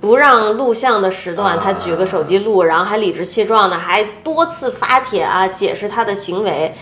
[0.00, 6.74] 不让录像的时段，他举个手机录，然后还理直气壮的，还多次发帖啊，解释他的行为，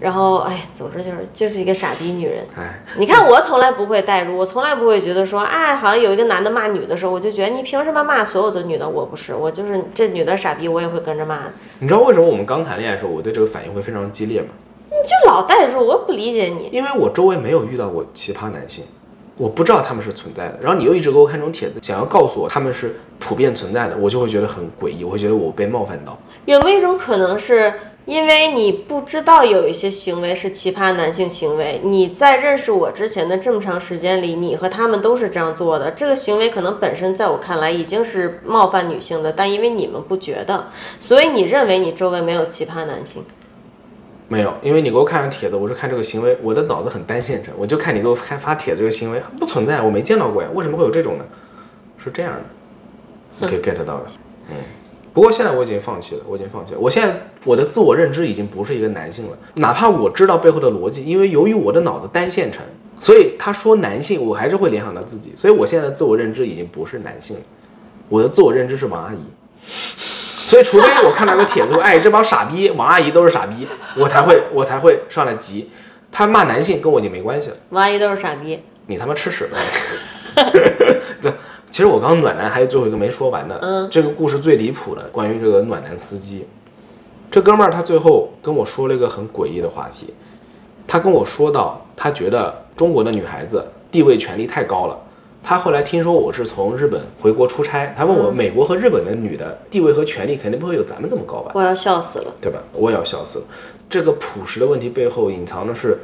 [0.00, 2.44] 然后哎，总之就是就是一个傻逼女人。
[2.56, 8.88] 哎，你看我从来不会代入，我从来不会觉得说，哎，好像有一个男的骂女的时候，我就觉得你凭什么骂所有的女的？
[8.88, 11.40] 我不是，我就是这女的傻逼，我也会跟着骂。
[11.78, 14.48] 你知道为什么我们刚谈恋爱的时候，我对这个反应会非常激烈吗？
[14.90, 16.70] 你就老代入，我不理解你。
[16.72, 18.84] 因为我周围没有遇到过奇葩男性。
[19.42, 26.16] 我不知道他们是存在的，然后你又一直给我看这种帖子，想要告诉我他们是普遍存在的，我就会觉得很诡异，我会觉得我被冒犯到。
[26.44, 27.74] 有没有一种可能是
[28.04, 31.80] 因为你不知道有一些行为是奇葩男性行为？
[31.82, 40.68] 你在认识我之前的这么长时间里，你和他们都是这样做的，这个行为可能本身在我看来已经是冒犯女性的，但因为你们不觉得，
[41.00, 43.24] 所以你认为你周围没有奇葩男性。
[44.32, 51.24] 没有，因为你给我看的帖子，我是看这个行为，我的脑子很单线程，我就看你给我看发帖子这个行为不存在，我没见到过呀，为什么会有这种呢？
[51.98, 52.40] 是这样的，
[53.40, 54.04] 你可以 get 到的，
[54.48, 54.56] 嗯。
[55.12, 56.80] 不过现在我已经放弃了，我已经放弃了。
[56.80, 57.14] 我现在
[57.44, 62.64] 我的自我认知已经不是一个男性了，哪怕我知道背后的逻辑，因为由于我的脑子单线程，
[62.98, 67.42] 所以他说男性，我还是会联想到自己，所以我现在的自我认知已经不是男性了，
[68.08, 70.21] 我的自我认知是王阿姨。
[70.52, 75.70] 所以，除非我看到个帖子说，哎，这帮傻逼，王阿姨都是傻逼，我才会，我才会上来急。
[76.10, 77.56] 他骂男性跟我已经没关系了。
[77.70, 79.46] 王阿姨都是傻逼，你他妈吃屎！
[79.48, 79.56] 吧！
[81.22, 81.32] 对
[81.70, 86.46] 其实我刚刚暖男还有最后一个没说完的，嗯，这个故事最离谱的，关于这个暖男司机，
[87.30, 90.12] 这哥们儿他最后跟我说了一个很诡异的话题，
[90.86, 94.98] 他跟我说到，他觉得中国的女孩子地位权力太高了。
[95.42, 101.50] 他后来听说我是从日本回国出差，他问我美国和日本的女的地位和权力肯定不会有咱们这么高吧？
[101.54, 102.62] 我要笑死了，对吧？
[102.72, 103.44] 我也要笑死了。
[103.90, 105.98] 这个朴实的问题背后隐藏的是，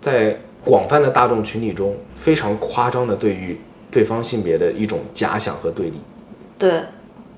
[0.00, 3.58] 在广泛的大众群体中非常夸张的对于
[3.90, 5.98] 对方性别的一种假想和对立，
[6.58, 6.82] 对，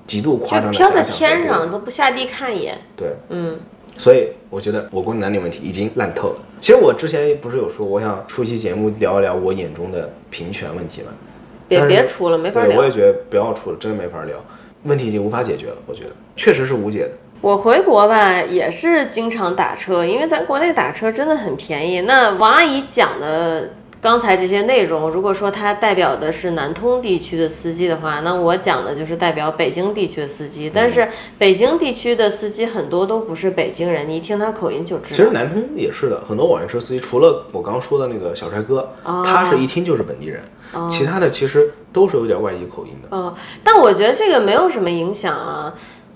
[0.05, 2.77] 极度夸张的飘在天上都不下地看一眼。
[2.95, 3.57] 对，嗯，
[3.97, 6.35] 所以我觉得我国男女问题已经烂透了。
[6.59, 11.07] 其实我之前不是有说我想出期节目聊一聊我眼中的平权问题吗？
[11.67, 12.91] 别别出了，没法聊，我也。
[12.91, 14.37] 觉得不要出了，真的没法聊，
[14.83, 15.75] 问题已经无法解决了。
[15.85, 17.11] 我觉得确实是无解的。
[17.41, 22.01] 我回国吧，也是经常打车，因为咱国内打车真的很便宜。
[22.01, 30.71] 那王阿姨讲的刚才这些内容，如果说她代表的是南通地区的司机的话，那我讲的就是代表北京地区的司机。
[30.73, 31.07] 但是
[31.37, 35.09] 北京地区的司机很多都不是北京人，你一听他口音就知道。
[35.09, 40.41] 其实南通也是的，很多网约车司机，除了我刚刚说的那个小帅哥，哦他是一听就是本地人，
[40.89, 43.09] 其他的其实都是有点外地口音的。
[43.11, 45.73] 嗯，但我觉得这个没有什么影响啊。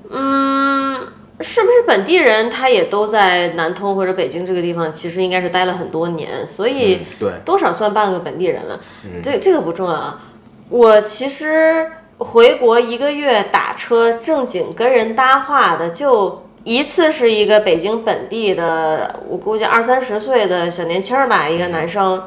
[0.10, 0.96] 嗯，
[1.40, 8.80] 是不是本地人他也都在南通或者北京这个地方，其实应该是待了很多年，所以嗯对多少算半个本地人了。
[9.24, 10.22] 这这个不重要啊。
[10.70, 16.44] 我其实回国一个月打车正经跟人搭话的就。
[16.66, 22.22] 一次是一个北京本地的，我估计二三十岁的小年轻儿吧，一个男生，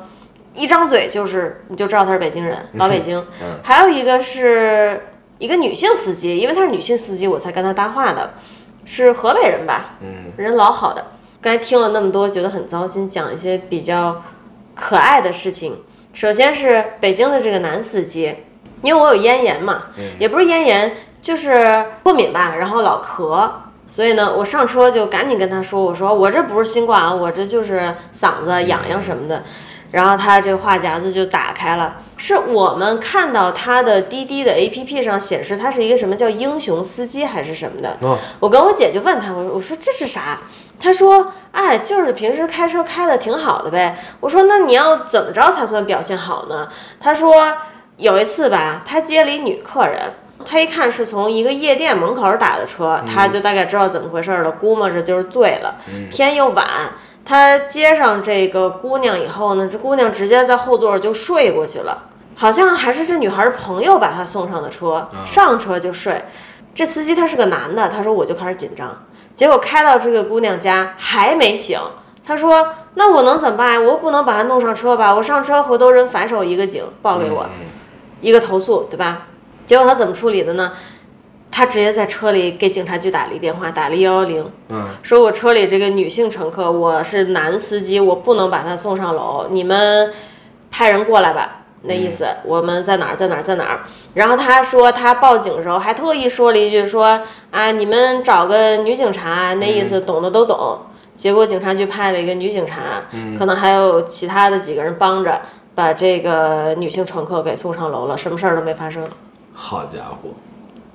[0.55, 3.25] 一张嘴就是你就知道他是北京人，老北京。
[3.63, 5.01] 还有一个是
[5.39, 8.35] 一个女性司机，因为她是女性司机，我才跟她搭话的，
[8.85, 9.97] 是河北人吧？
[10.03, 11.05] 嗯，人老好的。
[11.41, 14.23] 刚才听了那么多，觉得很糟心，讲一些比较
[14.75, 15.77] 可爱的事情。
[16.13, 18.35] 首先是北京的这个男司机，
[18.83, 19.85] 因为我有咽炎嘛，
[20.19, 23.51] 也不是咽炎，就是过敏吧，然后老咳。
[23.89, 29.43] 所以呢，我上车就赶紧跟他说：“我说我这不是新冠啊，我这就是嗓子痒痒什么的。”
[29.93, 37.97] 然后他这个话匣子就打开了，是我们看到他的滴滴的 APP 上显示他是一个什么叫英雄司机还是什么的。
[38.01, 40.41] 哦我跟我姐就问他，我说我说这是啥？
[40.81, 43.97] 他说，哎，就是平时开车开的挺好的呗。
[44.19, 46.69] 我说那你要怎么着才算表现好呢？
[46.99, 47.57] 他说
[47.99, 50.15] 有一次吧，他接了一女客人。
[50.45, 55.77] 他一看是从一个夜店门口打的车，他就大概知道怎么回事了，估摸着就是醉了。
[56.11, 56.67] 天又晚，
[57.25, 62.05] 他接上这个姑娘以后呢，这姑娘直接在后座就睡过去了，
[62.35, 66.23] 好像还是这女孩的朋友把她送上的车，上车就睡。
[66.75, 69.05] 这司机他是个男的，他说我就开始紧张，
[69.37, 71.79] 结果开到这个姑娘家还没醒，
[72.27, 73.85] 他说那我能怎么办？
[73.85, 75.15] 我不能把她弄上车吧？
[75.15, 77.47] 我上车回头人反手一个警报给我，
[78.21, 79.27] 一个投诉，对吧？
[79.65, 80.73] 结果他怎么处理的呢？
[81.53, 90.13] 他直接在车里给警察局打了一电话，打了幺幺零，嗯，说我车里这个女性乘客，我是男司机，我不能把她送上楼，你们
[90.71, 91.59] 派人过来吧。
[91.83, 93.81] 那意思，我们在哪儿，在哪儿，在哪儿？
[94.15, 100.79] 然后他说他报警的时候还特意说了一句说啊，你们找个女警察，那意思懂的都懂。
[101.17, 103.03] 结果警察局派了一个女警察，
[103.37, 105.41] 可能还有其他的几个人帮着，
[105.75, 109.05] 把这个女性乘客给送上楼了，什么事儿都没发生。
[109.53, 110.31] 好家伙，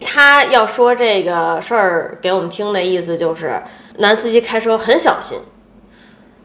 [0.01, 3.61] 他要说这个事儿给我们听的意思就是，
[3.97, 5.39] 男司机开车很小心，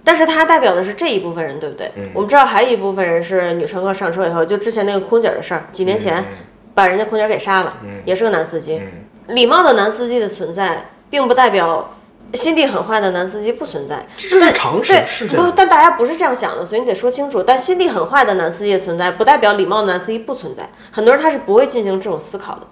[0.02, 1.92] 但是他代表的是这一部分人，对不对？
[2.14, 6.24] 我们知道还有一部分人是女乘客上车以后，就之前那个空姐的事儿，几年前
[6.74, 8.80] 把人家空姐给杀了，也是个男司机。
[9.28, 11.94] 礼貌的男司机的存在，并不代表
[12.32, 14.04] 心地很坏的男司机不存在。
[14.16, 15.52] 这是常识是这样。
[15.54, 17.42] 但大家不是这样想的，所以你得说清楚。
[17.42, 20.68] 但心地很坏的男司机的存在，不代表礼貌的男司机不存在。
[20.90, 22.62] 很多人他是不会进行这种思考的。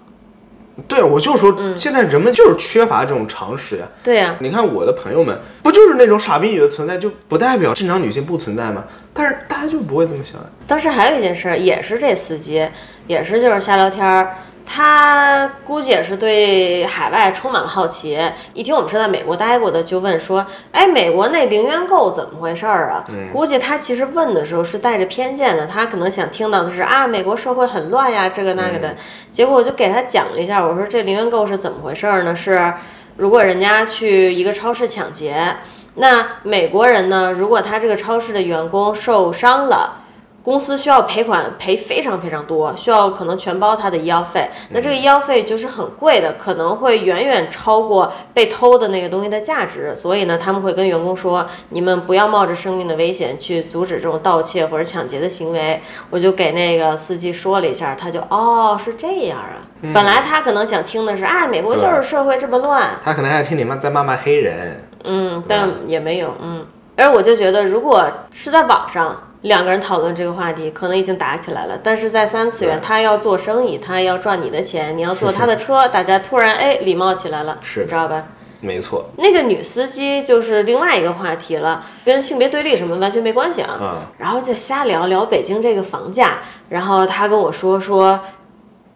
[0.87, 3.87] 对，我就说，现在人们就是缺乏这种常识呀。
[4.03, 8.83] 对呀、你看我的朋友们，不就是那种傻逼女的存在，就不代表正常女性不存在吗？
[9.13, 10.39] 但是大家就不会这么想。
[10.67, 12.67] 当时还有一件事儿，也是这司机，
[13.07, 14.35] 也是就是瞎聊天儿。
[14.65, 18.17] 他估计也是对海外充满了好奇，
[18.53, 28.95] 一听我们是在美国待过的，就问说：“哎，美国那零元购怎么回事儿啊？”估计他其实问的时候是带着偏见的，他可能想听到的是啊，美国社会很乱呀，这个那个的。
[29.31, 32.35] 结果我就给他讲了一下，我说这零元购是怎么回事儿呢？
[32.35, 32.73] 是
[33.17, 35.57] 如果人家去一个超市抢劫，
[35.95, 39.97] 那美国人呢，如果他这个超市的员工受伤了。
[40.43, 44.49] 公司需要赔款赔非常非常多，需要可能全包他的医药费。
[44.69, 49.95] 那这个医药费就是很贵的，可能会远远超过被偷的那个东西的价值。
[49.95, 55.79] 所以呢，他们会跟员工说：“你们不要冒着生命的危险去阻止这种盗窃或者抢劫的行为。”
[56.09, 59.61] 我就给那个司机说了一下，他就哦是这样啊。
[59.93, 64.83] 本来他可能想听的是啊，美国就是社会这么乱，他可能还听你们在骂骂黑人。
[65.03, 66.65] 嗯，但也没有嗯。
[66.97, 69.15] 而我就觉得，如果是在网上。
[69.41, 71.79] 两个人讨论这个话题，可能已经打起来了。
[71.83, 78.23] 但是在三次元，他要做生意，他要赚你的钱，你要坐他的车，大家突然哎礼貌起来了，是知道吧？
[78.59, 79.09] 没错。
[79.17, 83.79] 那个女司机就是另外一个话题了，跟性别对立什么完全没关系啊。
[83.81, 83.95] 嗯。
[84.19, 86.37] 然后就瞎聊聊北京这个房价，
[86.69, 88.19] 然后他跟我说说，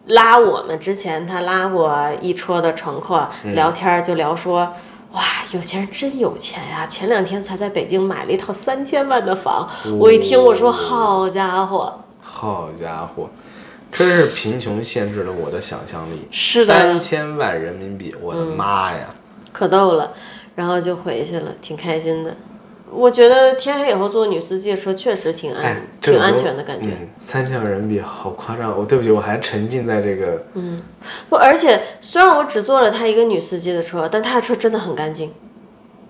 [0.05, 4.71] 拉我们之前他拉过一车的乘客聊天，就聊说。
[5.15, 5.21] 哇，
[5.53, 6.85] 有钱人真有钱呀！
[6.85, 13.29] 前两天才在北京买了一套三千万的房，我一听我说好家伙，好家伙，
[13.89, 16.27] 真是贫穷限制了我的想象力。
[16.31, 19.15] 是的，三千万人民币，我的妈呀，
[19.53, 20.11] 可逗了，
[20.53, 22.35] 然后就回去了，挺开心的。
[22.95, 26.87] 我觉得天黑以后坐女司机的车确实挺安，挺安全的感觉。
[27.19, 30.43] 三千万人民币好夸张，我对不起，我还沉浸在这个。
[30.53, 30.81] 嗯，
[31.29, 35.31] 不，而且虽然我只坐了他一个女司机的车，但他的车真的很干净。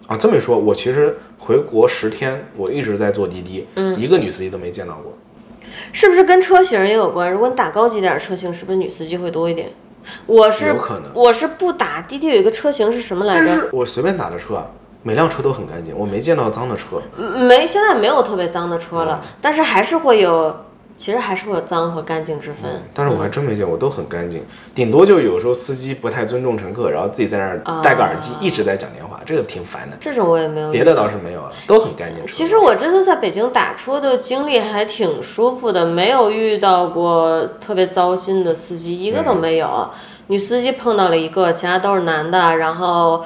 [0.07, 5.11] 啊，这么一说，我其实回国十天，我一直在坐滴滴，嗯，一个女司机都没见到过。
[5.91, 7.31] 是不是跟车型也有关？
[7.31, 9.71] 如果你打高级点车型，是不是女司机会多一点？
[10.27, 13.45] 我是有可能，我是不打滴滴，有一个车型是什么来着？
[13.47, 14.63] 但是我随便打的车。
[15.07, 16.99] 每辆车都很干净，我没见到脏的车。
[17.15, 20.65] 没，现在没有特别脏的车了，但是还是会有，
[20.97, 22.81] 其实还是会有脏和干净之分。
[22.91, 24.43] 但是我还真没见过，都很干净。
[24.73, 29.95] 顶多就有时候司机不太尊重乘客，然后自己在那儿戴个耳机一直在讲电话，这个挺烦的。
[29.99, 30.71] 这种我也没有。
[30.71, 32.25] 别的倒是没有了，都很干净。
[32.25, 39.87] 其实我这次在北京打车的经历还挺舒服的，没有遇到过特别糟心的司机，一个都没有。
[40.27, 43.23] 女司机碰到了一个，其他都是男的，然后。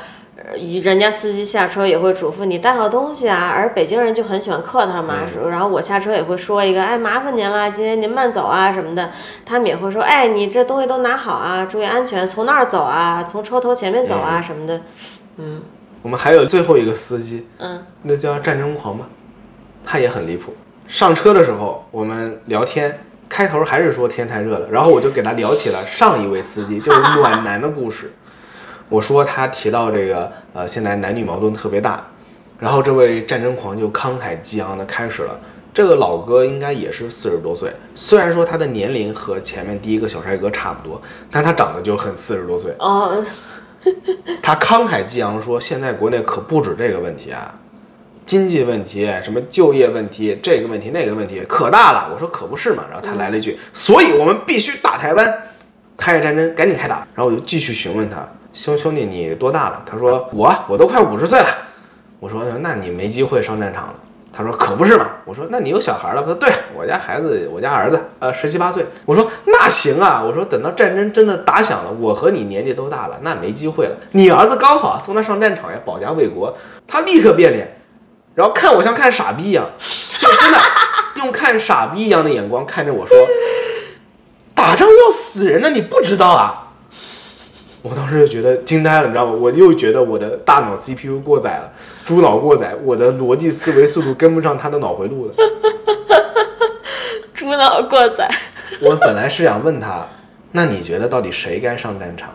[0.83, 5.17] 人家司机下车也会嘱咐你带好东西啊，而北京人就很喜欢客套嘛。
[5.49, 9.11] 然后我下车也会说一个，哎，麻烦您了，今天您慢走啊什么的。
[9.45, 14.81] 他们也会说，哎，你这东西都拿好啊，注意安全，从那儿走啊，从车头前面走啊什么的。
[15.37, 15.61] 嗯。
[16.01, 19.09] 我们还有最后一个司机，嗯，那叫战争狂吧，
[19.83, 20.55] 他也很离谱。
[20.87, 28.13] 上车的时候我们聊天，开头还是说天太热了，然后我就给他聊起了上一位司机，就是暖男的故事。
[28.89, 32.05] 我说他提到这个，呃，现在男女矛盾特别大，
[32.59, 35.39] 然后这位战争狂就慷慨激昂的开始了。
[35.71, 42.73] 这个老哥应该也是四十多岁，虽然说他的年龄和前面第一个小帅哥差不多，但他长得就很四十多岁。
[42.79, 43.23] 哦，
[44.41, 47.53] 他慷慨激昂说，现在国内可不止这个问题啊，
[48.25, 52.09] 经济问题、什么就业问题、这个问题那个问题可大了。
[52.11, 55.25] 我说可不是嘛，然后他来了一句，所以我们必须打台湾，
[55.95, 57.07] 台海战争赶紧开打。
[57.13, 58.27] 然后我就继续询问他。
[58.53, 59.83] 兄兄弟，你多大了？
[59.85, 61.47] 他说我我都快五十岁了。
[62.19, 63.95] 我说那你没机会上战场了。
[64.31, 65.09] 他说可不是嘛。
[65.25, 66.21] 我说那你有小孩了？
[66.21, 68.85] 他说对我家孩子，我家儿子呃十七八岁。
[69.05, 70.23] 我说那行啊。
[70.23, 73.95] 我说等到战争真的打响了，我和你年纪都大了，那没机会了。
[74.11, 76.55] 你儿子刚好送他上战场呀，保家卫国。
[76.87, 77.79] 他立刻变脸，
[78.33, 79.69] 然后看我像看傻逼一样，
[80.17, 80.59] 就真的
[81.17, 83.15] 用看傻逼一样的眼光看着我说，
[84.55, 86.68] 打仗要死人的，你不知道啊？
[87.81, 89.31] 我当时就觉得惊呆了，你知道吗？
[89.31, 91.71] 我又觉得我的大脑 CPU 过载了，
[92.03, 95.33] 猪脑过载，我的逻辑思维速度跟不上他的脑回路了。
[97.33, 98.29] 猪脑过载。
[98.81, 100.05] 我本来是想问他，
[100.51, 102.29] 那你觉得到底谁该上战场？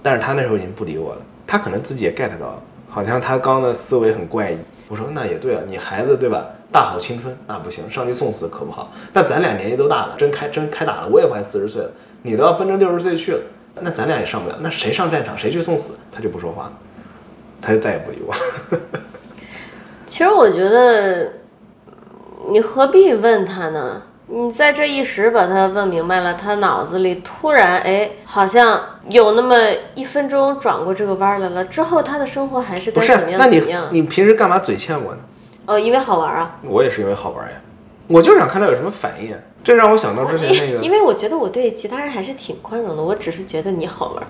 [0.00, 4.58] 但是他那时候已经不理我了，他可能自己也 get 到了，好像他刚的思维很怪异。
[4.88, 6.46] 我说那也对啊，你孩子对吧？
[6.70, 8.92] 大好青春那不行，上去送死可不好。
[9.12, 11.90] 但咱俩年纪都大了，真开真开打了，我也快四十岁了，
[12.22, 13.40] 你都要奔着六十岁去了。
[13.74, 16.72] 那咱俩也上不了，那谁上战场，谁去送死，他就不说话了，
[17.60, 18.34] 他就再也不理我。
[20.06, 21.32] 其实我觉得，
[22.50, 24.02] 你何必问他呢？
[24.30, 29.56] 你在这一时把他问明白了，他脑子里突然哎，好像有那么
[29.94, 31.64] 一分钟转过这个弯来了。
[31.64, 33.86] 之后他的生活还是该怎么样怎么样？
[33.90, 35.18] 你平时干嘛嘴欠我呢？
[35.66, 36.58] 哦，因为好玩啊。
[36.62, 37.54] 我也是因为好玩呀，
[38.08, 39.34] 我就想看他有什么反应。
[39.62, 44.22] 这让我想到之前那个，因为我觉得我对其他人还是挺宽容的，我只是觉得你好玩。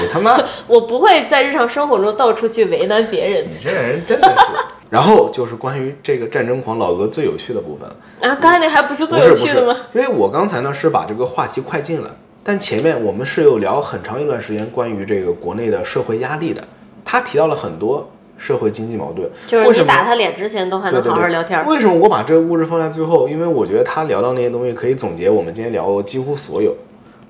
[0.00, 3.44] 你他妈， 我不会在日常生活中到处去为难别人。
[3.50, 4.66] 你这人真的是。
[4.88, 7.88] 然后就是关于这个战争狂老哥最有趣的部分
[8.20, 9.74] 啊，刚才那还不是最有趣的吗？
[9.94, 12.14] 因为我刚才呢是把这个话题快进了，
[12.44, 16.62] 但前面我们是有聊很长一段时间关于这个国内的社会压力的，
[17.04, 18.06] 他提到了很多。
[18.42, 19.30] 社会经济矛盾。
[19.46, 21.64] 就是你打他脸之前都还能好好对对对聊天儿。
[21.66, 23.28] 为什么我把这个故事放在最后？
[23.28, 26.74] 因为我觉得他聊到那些东西可以总结我们今天聊过几乎所有。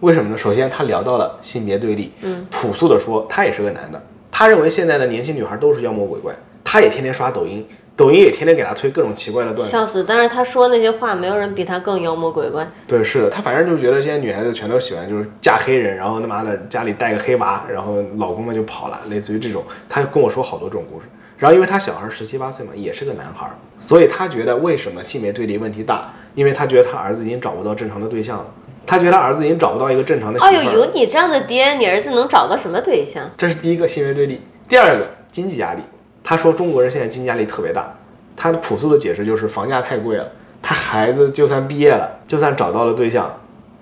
[0.01, 0.37] 为什么呢？
[0.37, 2.13] 首先，他聊到了性别对立。
[2.23, 4.03] 嗯，朴素的说，他也是个男的。
[4.31, 6.35] 他认为现在的年轻女孩都是妖魔鬼怪，
[6.65, 7.65] 他也天天刷抖音，
[8.03, 9.71] 抖音也天天给他推各种奇怪的段子。
[9.71, 10.03] 笑死！
[10.03, 12.69] 但是他说那些话，没有人比他更妖魔鬼怪。
[12.89, 19.63] 对，是的，他反正就觉得现在女孩子全都喜欢就是嫁黑人，然后他妈的家里带个黑娃，然后老公们就跑了，类似于这种。
[19.89, 21.07] 他跟我说好多这种故事。
[21.39, 26.13] 然后因为他小孩十七八岁嘛，也是个男孩儿，所以他觉得为什么性别对立问题大？
[26.35, 28.47] 因为他觉得他儿子已经找不到正常的对象了，
[28.85, 30.51] 他觉得他儿子已经找不到一个正常的媳妇。
[30.51, 33.31] 哎呦，有你这样的爹，你儿子能找到什么对象？
[33.39, 34.41] 这是第一个性别对立。
[34.69, 35.83] 第二个经济压力，
[36.25, 37.95] 他说中国人现在经济压力特别大。
[38.35, 40.27] 他的朴素的解释就是房价太贵了，
[40.63, 43.31] 他孩子就算毕业了，就算找到了对象，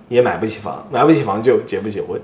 [0.08, 2.20] 也买不起房，买不起房就结不起婚。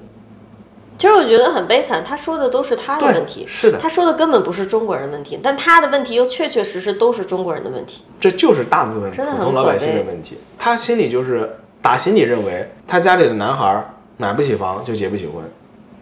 [0.99, 8.03] 其实我觉得很悲惨，他说的都是他的问题，是的他说的根本不是中国人问题，但他的问题又确确实实都是中国人的问题。
[8.19, 10.37] 这就是大部分普通老百姓的问题。
[10.59, 15.45] 他心里就是打心里认为，他家里的男孩儿买不起房就结不起婚，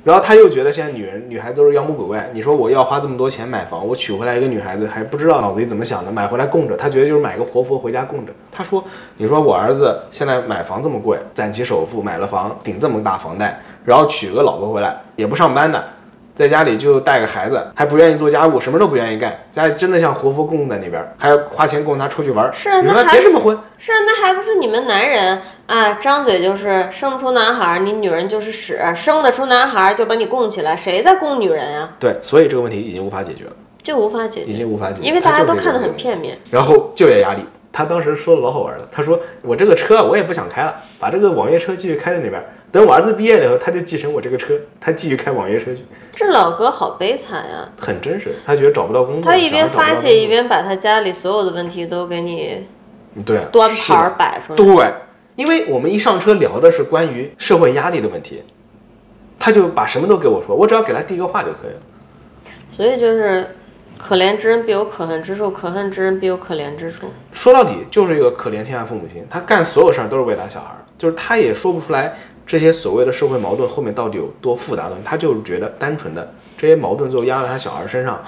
[0.05, 2.31] 然后他又觉得现在女人女孩都是妖魔鬼怪。
[2.35, 8.33] 你说我要花这么多钱买房，我娶回来一个女孩子还不知道脑子里怎么想的，买回来供着，他觉得就是买个活佛回家供着。
[8.53, 8.85] 他说，
[9.17, 15.83] 你说我儿子现在买房这么贵，攒起首付买了房，顶这么大房贷，然后娶个老婆回来也不上班的。
[16.35, 22.53] 在家里就带个孩子，还不愿意做家务，什么都不愿意干，家里真的像活佛供在那边，还要花钱供他出去玩儿。
[22.53, 23.59] 是啊那还结什么婚？
[23.79, 31.91] 是啊，那还不是你们男人啊，张嘴就是生不出男孩儿，你女人就是屎，生得出男孩儿就把你供起来，谁在供女人呀？
[31.99, 35.95] 对，所以这个问题已经无法解决了，就无法解决已，经无法解决，因为大家都看得很。
[35.97, 36.37] 片面。
[36.51, 37.47] 然后就业压力，
[37.77, 47.69] 他当时说的老好玩了，他说我这个车我也不想开了，把这个网约车继续开在那边，等我儿子毕业了以后，他就继承我这个车，他继续开网约车去，这老哥好悲惨呀！
[47.77, 48.37] 很真实。
[48.47, 52.65] 他觉得找不到工作，他一边发泄，一边把他家里所有的问题都给你
[53.27, 54.57] 对端盘儿摆出来。
[54.57, 54.95] 对，
[55.35, 58.41] 因为我们一上车聊的是关于社会压力的问题，
[59.37, 61.81] 他就把什么都给我说，我只要给他递个话就可以了。
[62.71, 63.57] 所以就是，
[63.99, 67.11] 可怜之人必有可恨之处，可恨之人必有可怜之处。
[67.33, 72.15] 说到底就是一个可怜天下父母心，他干所有事儿都是为他小孩儿，就是他也说不出来
[72.47, 78.23] 这些所谓的社会矛盾后面到底有多复杂的他就是觉得单纯的这些矛盾最后压在他小孩儿身上，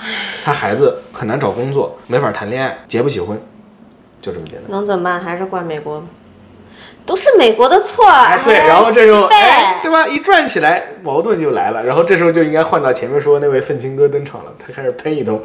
[0.44, 3.38] 他孩子很难找工作，没法谈恋爱，结不起婚，
[4.20, 4.70] 就这么简单。
[4.70, 5.20] 能怎么办？
[5.20, 6.02] 还是怪美国，
[7.06, 8.04] 都是美国的错。
[8.06, 10.06] 哎，对，然后这时候，哎，对吧？
[10.08, 11.82] 一转起来，矛盾就来了。
[11.82, 15.40] 然后这时候就应该换到前面说那位愤青哥登场了，他开始喷一通，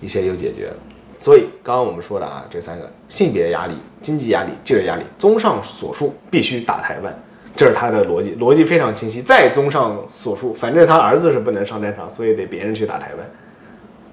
[0.00, 0.74] 一切就解决了。
[1.18, 7.12] 所以刚刚我们说的啊，这三个性别压力、经济压力、就业压力，综上所述，必须打台湾，
[7.56, 9.20] 这是他的逻辑，逻辑非常清晰。
[9.20, 13.30] 再综上所述，反正他儿子是不能上战场，所以得别人去打台湾。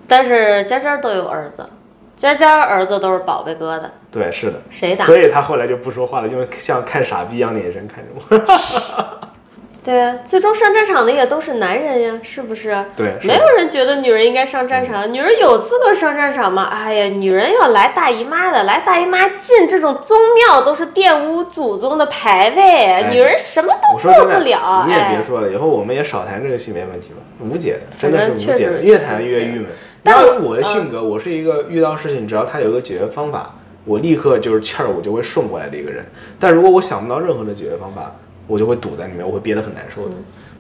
[0.07, 1.68] 但是家家都有儿子，
[2.16, 4.61] 家家儿子都是宝贝疙瘩，对，是的。
[4.70, 5.03] 谁打？
[5.03, 9.28] 所以他后来就不说话了，就像看傻逼一样的眼神看着我。
[9.84, 12.76] 对啊，最终上战场的也都是男人呀，是不是？
[12.95, 16.68] 对，没有人觉得女人应该上战场，女人有资格上战场吗？
[16.72, 24.86] 哎呀，女人要来大姨妈的，来大姨妈进这种宗庙都是玷污祖宗的牌位，女人什么都做不了。
[24.88, 29.68] 你也别哎，说了，以后我们也少谈这个性别问题吧，无解的，真的是无解的，实越谈越郁闷。
[30.06, 36.06] 你但我我的性格，我是一个遇到事情，只要他有个解决方法，我立刻就是气儿，我就会顺过来的一个人。
[36.39, 40.12] 但如果我想不到任何的解决方法，我就会堵在里面，我会憋得很难受的。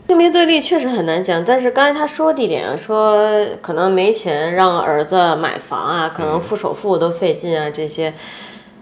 [0.07, 3.23] 性别对立确实很难讲，但是刚才他说的一点啊，说
[3.61, 8.11] 可能没钱让儿子买房啊，可能付首付都费劲啊，这些。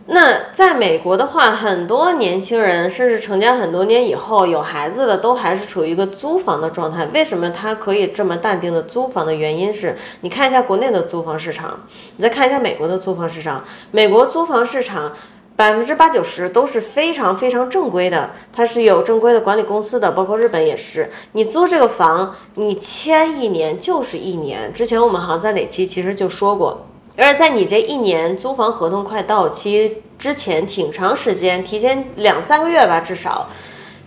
[0.05, 7.05] 那在美国的话，很多年轻人甚至成家很多年以后有孩子的，都还是处于一个租房的状态。
[7.13, 11.79] 为什么他可以这么淡定的租房的原因是，你看一下国内的租房市场，
[12.17, 15.13] 你再看一下美国的租房市场，美国租房市场。
[15.55, 21.11] 百分之八九十都是非常非常正规的，它是有正规的管理公司的，包括日本也是。
[21.33, 24.73] 你租这个房，你签一年就是一年。
[24.73, 33.49] 之前我们好像在哪期其实就说过，而且在你这一年租房合同快到期之前，挺长时间，提前两三个月吧，至少。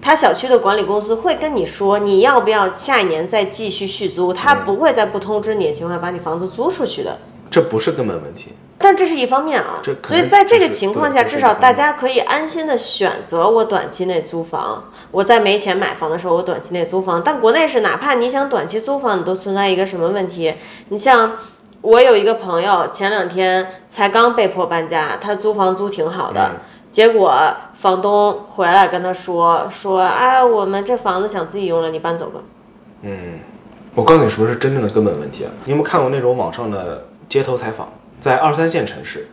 [0.03, 7.19] 他小区的管理公司会跟你说，你要不要下一年再继续续租，他不会在不通知你的情况下把你房子租出去的。
[7.51, 8.53] 这不是根本问题。
[8.79, 14.93] 但这是一方面啊这，所以在这个情况下，至少大家可以安心的选择我短期内租房。
[15.11, 17.23] 我在没钱买房的时候，我短期内租房。
[17.25, 20.55] 但国内是，哪怕你想短期租房，你都存在一个什么问题？
[20.91, 21.39] 你像
[21.83, 32.41] 我有一个朋友，前两天才刚被迫搬家，他租房租挺好的，嗯结果房东回来跟他说说啊，我们这房子想自己用了，你搬走吧。
[33.03, 33.39] 嗯，
[33.95, 35.51] 我告诉你什么是真正的根本问题啊！
[35.67, 39.29] 你有没有看过那种网上的街头采访，在二三线城市，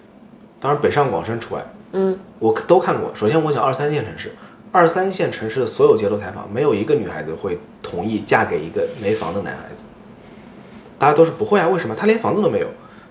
[0.59, 3.09] 当然北上广深除外，嗯，我都看过。
[3.15, 4.35] 首先我讲二三线城市，
[4.73, 9.85] 二三线城市的所有街头采访，没有一个女孩子会同意嫁给一个没房的男孩子，
[11.03, 11.67] 大家都是不会啊？
[11.67, 11.93] 为什么？
[11.93, 12.67] 他连房子都没有。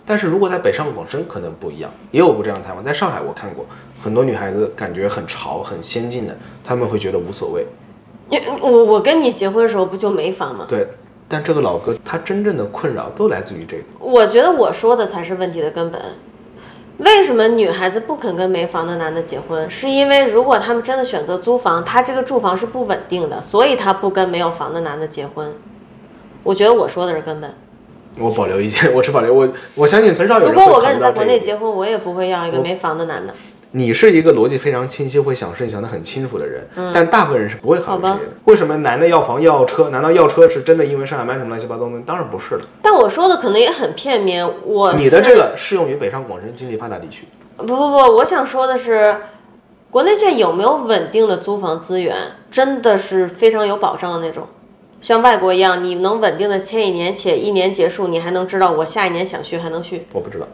[0.06, 2.82] 但是如果在北上广深可能不一样，也有过这样的采访。
[2.82, 3.66] 在上海我看过
[4.02, 7.66] 很多女孩子感觉很潮、很先进的，她们会觉得无所谓。
[8.31, 10.64] 因我我跟你结婚的时候不就没房吗？
[10.66, 10.89] 对，
[11.28, 13.82] 但这个老哥他真正的困扰都来自于这个。
[13.98, 16.01] 我觉得我说的才是问题的根本。
[16.97, 19.70] 为什么女孩子不肯跟没房的男的结婚？
[19.70, 25.52] 是因为如果他们真的选择租房，他这个住房是不稳定的，所以他不跟没有房的男的结婚。
[26.43, 27.52] 我觉得我说的是根本。
[28.18, 29.32] 我保留意见， 我持保留。
[29.32, 33.32] 我我相信很少有人如果我跟你在国内结婚，我也不会要一个没房的男的。
[33.74, 38.20] 你是一个逻辑非常清晰、会想事情想得很清楚的人，但大部分人是不会考虑这些的。
[38.44, 39.89] 为什么男的要房要车？
[39.89, 41.98] 难道要车是真的因为上下班什么乱七八糟的？
[42.05, 42.60] 当然不是了。
[42.82, 44.47] 但我说的可能也很片面。
[44.66, 47.26] 我你的这个适用于北上广深经济发达地区。
[47.56, 49.16] 不不不，我想说的是，
[49.90, 52.14] 国内现在有没有稳定的租房资源，
[52.51, 54.47] 真的是非常有保障的那种。
[55.02, 60.06] 像外国一样，你能稳定的签一年，且一年结束，你还能知道我下一年想续还能续。
[60.12, 60.46] 我不知道，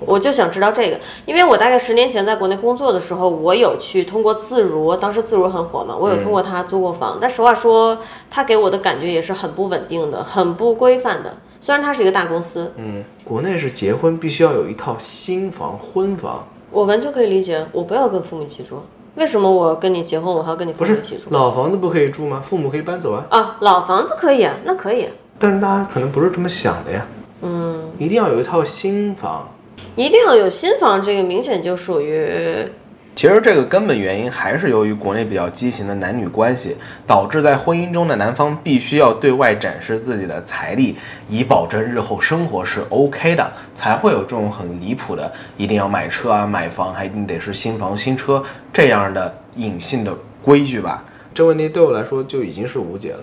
[0.00, 7.18] 我就想知道这个，因为我大概十年前在国内工作的时候，我有去通过自如，当时自如很火嘛，我有通过它租过房。
[7.20, 7.98] 但实话说，
[8.30, 11.36] 它给我的感觉也是很不稳定的，很不规范的。
[11.60, 18.80] 虽然它是一个大公司，嗯，国内是结婚必须要有一套新房、婚房，我完全可以理解，我不要跟父母一起住。
[19.18, 21.24] 为什么我跟你结婚，我还要跟你父不是母一起住？
[21.30, 22.40] 老房子不可以住吗？
[22.40, 23.26] 父母可以搬走啊。
[23.30, 25.12] 啊，老房子可以啊，那可以啊。
[25.40, 27.04] 但是大家可能不是这么想的呀。
[27.42, 29.48] 嗯，一定要有一套新房。
[29.96, 32.64] 一定要有新房，这个明显就属于
[33.18, 40.96] 其实这个根本原因还是由于国内比较畸形的男女关系，导致在婚姻中的男方必须要对外展示自己的财力，
[41.28, 48.40] 以保证日后生活是 OK 的，才会有这种很离谱的，一定要买车啊、买房，还一定得是新房新车
[48.72, 51.02] 这样的隐性的规矩吧。
[51.34, 53.18] 这问题对我来说就已经是无解了。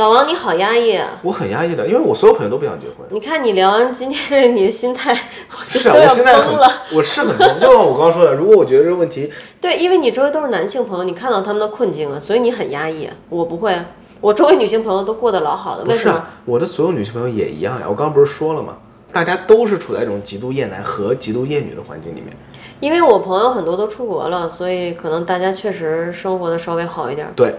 [0.00, 1.10] 老王，你好压抑啊！
[1.22, 3.06] 我很压抑的，因为我所有朋友都不想结婚。
[3.10, 5.14] 你看你聊完今天这个你的心态，
[5.68, 6.54] 是啊，我现在很
[6.96, 7.60] 我是很疯。
[7.60, 13.14] 就像我刚刚说的，如果我觉得这个问题 对，因为你周围都是男性朋友，你看到他们的困境了，所以你很压抑啊。
[13.28, 13.84] 我不会啊，
[14.22, 16.14] 我周围女性朋友都过得老好的，为什么？
[16.14, 17.84] 不是啊，我的所有女性朋友也一样呀。
[17.86, 18.78] 我刚刚不是说了吗？
[19.12, 22.34] 大家都是处在一种极度厌男和极度厌女的环境里面。
[22.80, 27.30] 因为我朋友很多都出国了，所以可能大家确实生活的稍微好一点。
[27.36, 27.54] 对，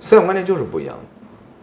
[0.00, 1.17] 思想观念就是不一样的。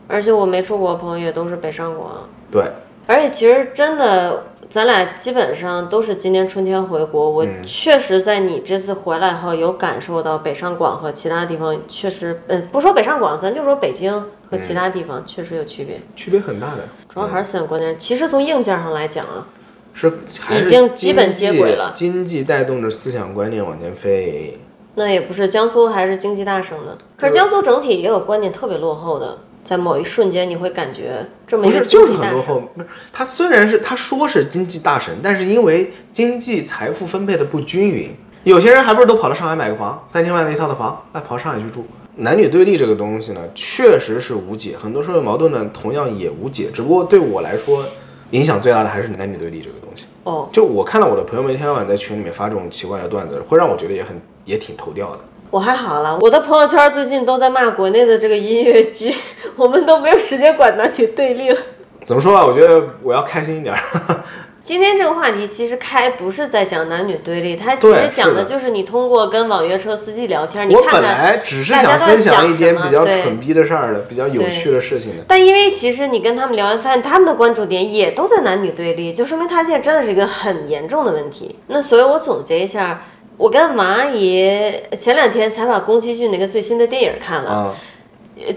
[0.08, 2.64] 而且我没出国的朋友也都是北上广，对，
[3.08, 7.30] 而且其实真的，咱俩基本上都是今年春天回国。
[7.30, 14.14] 我确实在你这次回来后，有感受到北上广和其他地方确实，嗯，不说北上广，咱就说北京
[14.50, 16.84] 和其他地方确实有区别，区别很大的。
[17.10, 17.98] 主要还是思想观念。
[17.98, 19.48] 其实从硬件上来讲啊，
[19.94, 24.60] 是是已经基本接轨了经济带动着思想观念往前飞。
[24.96, 32.62] 那也不是江苏还是经济大省的，可是江苏整体也有观念特别落后的，在某一瞬间你会感觉这么不是，一个经就是很落后。
[32.76, 41.84] 不是，他虽然是他说是经济大神，但是因为经济财富分配的不均匀，有些人还不是都跑到上海买个房，三千万的一套的房，哎，跑上海去住。
[42.18, 46.70] 男女对立这个东西呢，确实是无解，很多社会矛盾呢，同样也无解。
[46.72, 47.84] 只不过对我来说，
[48.32, 50.06] 影响最大的还是男女对立这个东西。
[50.24, 55.20] 哦，就我看到我的朋友们一天到晚在群里面发这种奇怪的段子，会让我觉得也很也挺头掉的。
[55.56, 59.16] 我还好了，我的朋友圈最近都在骂国内的这个音乐剧，
[59.56, 61.58] 我们都没有时间管男女对立了。
[62.06, 62.46] 怎么说啊？
[62.46, 63.80] 我觉得我要开心一点儿。
[64.62, 71.02] 今天这个话题其实开不是在讲男女对立，它其实讲的就是你通过跟网约车司机聊天，你看看看。
[71.02, 75.24] 本来只是想分享一件比较蠢逼的事儿的、比较有趣的事情的。
[75.26, 81.58] 但因为其实你跟他们聊完，发现他们的关注点也都在男女对立，就说明他现在真的是一个很严重的问题。
[81.68, 83.04] 那所以我总结一下，
[83.38, 87.76] 我跟王阿姨前两天才把宫崎骏那个最新的电影看了，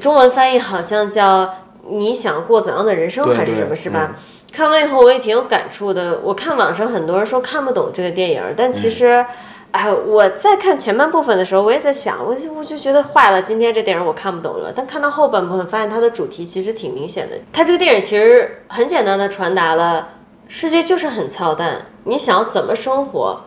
[0.00, 1.44] 中文翻译好像叫
[1.88, 4.10] 《你想过怎样的人生》还是什么，是吧？
[4.10, 4.14] 嗯
[4.50, 6.20] 看完以后我也挺有感触的。
[6.24, 9.24] 我看网上很多人说看不懂这个电影，但其实，
[9.72, 14.72] 哎，我在看前半部分的时候，我也在想，我就我就觉得坏了，今天这电影我看不懂了。
[14.74, 17.36] 但看到后半部分，发现它的主题其实挺明显的。
[17.52, 20.08] 它这个电影其实很简单的传达了，
[20.48, 23.38] 世界就是很操蛋，你想要怎么生活，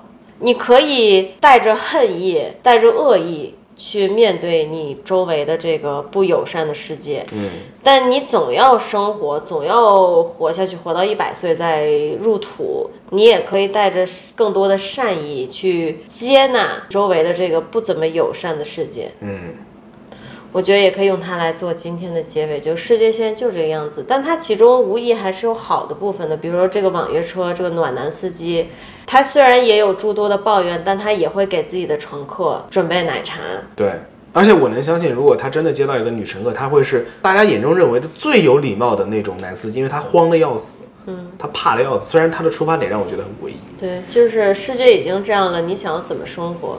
[0.41, 3.55] 你可以带着恨意，带着恶意。
[3.77, 7.49] 去面对你周围的这个不友善的世界，嗯，
[7.81, 11.87] 但你总要生活，总要活下去，活到一百岁再
[12.19, 12.91] 入土。
[13.09, 14.05] 你也可以带着
[14.35, 19.09] 更多的善意去接纳周围的这个不怎么友善的世界。
[19.21, 19.55] 嗯，
[20.53, 28.67] 我觉得也可以用它来做今天的结尾，就世界现在就这个样子，但它其中无疑还是有好的部分的，比如说这个网约车，这个暖男司机，
[29.05, 33.39] 他虽然也有诸多的抱怨，但他也会给自己的乘客准备奶茶。
[33.77, 33.93] 对，
[34.33, 42.11] 而且我能相信，如果他真的接到一个女乘客，他会是大家眼中认为的最有礼貌的那种男司机，因为他慌的要死，嗯，他怕的要死。
[42.11, 43.55] 虽然他的出发点让我觉得很诡异。
[43.79, 46.77] 对，就是世界已经这样了，你想要怎么生活？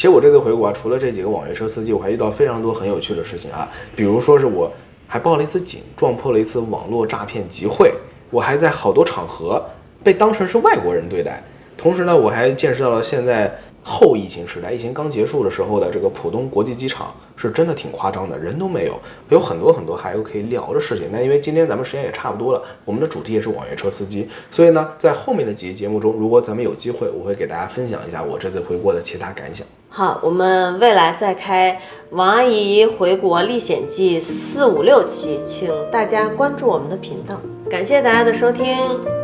[0.00, 3.70] 其实我这次回国啊，除了这几个网约车司机，我还遇到非常多很有趣的事情啊。
[3.94, 4.72] 比如说是我
[5.06, 7.92] 还报了一次警，撞破了一次网络诈骗集会，
[8.30, 9.62] 我还在好多场合
[10.02, 11.44] 被当成是外国人对待。
[11.76, 18.98] 同时呢，我还见识到了现在后疫情时代，疫情刚结束的时候的这个浦东国际机场是真的挺夸张的，人都没有，
[19.30, 21.08] 有很多很多还有可以聊的事情。
[21.10, 29.66] 那因为今天咱们时间也差不多了，我们的主题也是网约车司机，所以呢，在后面的几期节目中，如果咱们有机会，我会给大家分享一下我这次回国的其他感想。
[29.88, 31.80] 好，我们未来再开
[32.10, 37.40] 王阿姨回国历险记四五六期，请大家关注我们的频道。
[37.70, 38.76] 感谢大家的收听，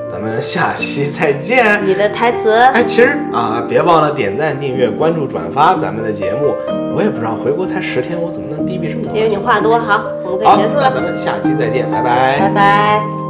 [0.09, 1.85] 咱们下期再见。
[1.85, 6.55] 你的台词，哎，其实啊，别忘了点赞、订阅、关注、转发咱们的节目。
[6.95, 9.17] 我也不知道回国才十天，我怎么能逼逼这么多？
[9.17, 9.77] 因为你话多。
[9.81, 12.39] 好，我们可以，结束了，咱们下期再见，拜拜。
[12.39, 13.26] 拜拜。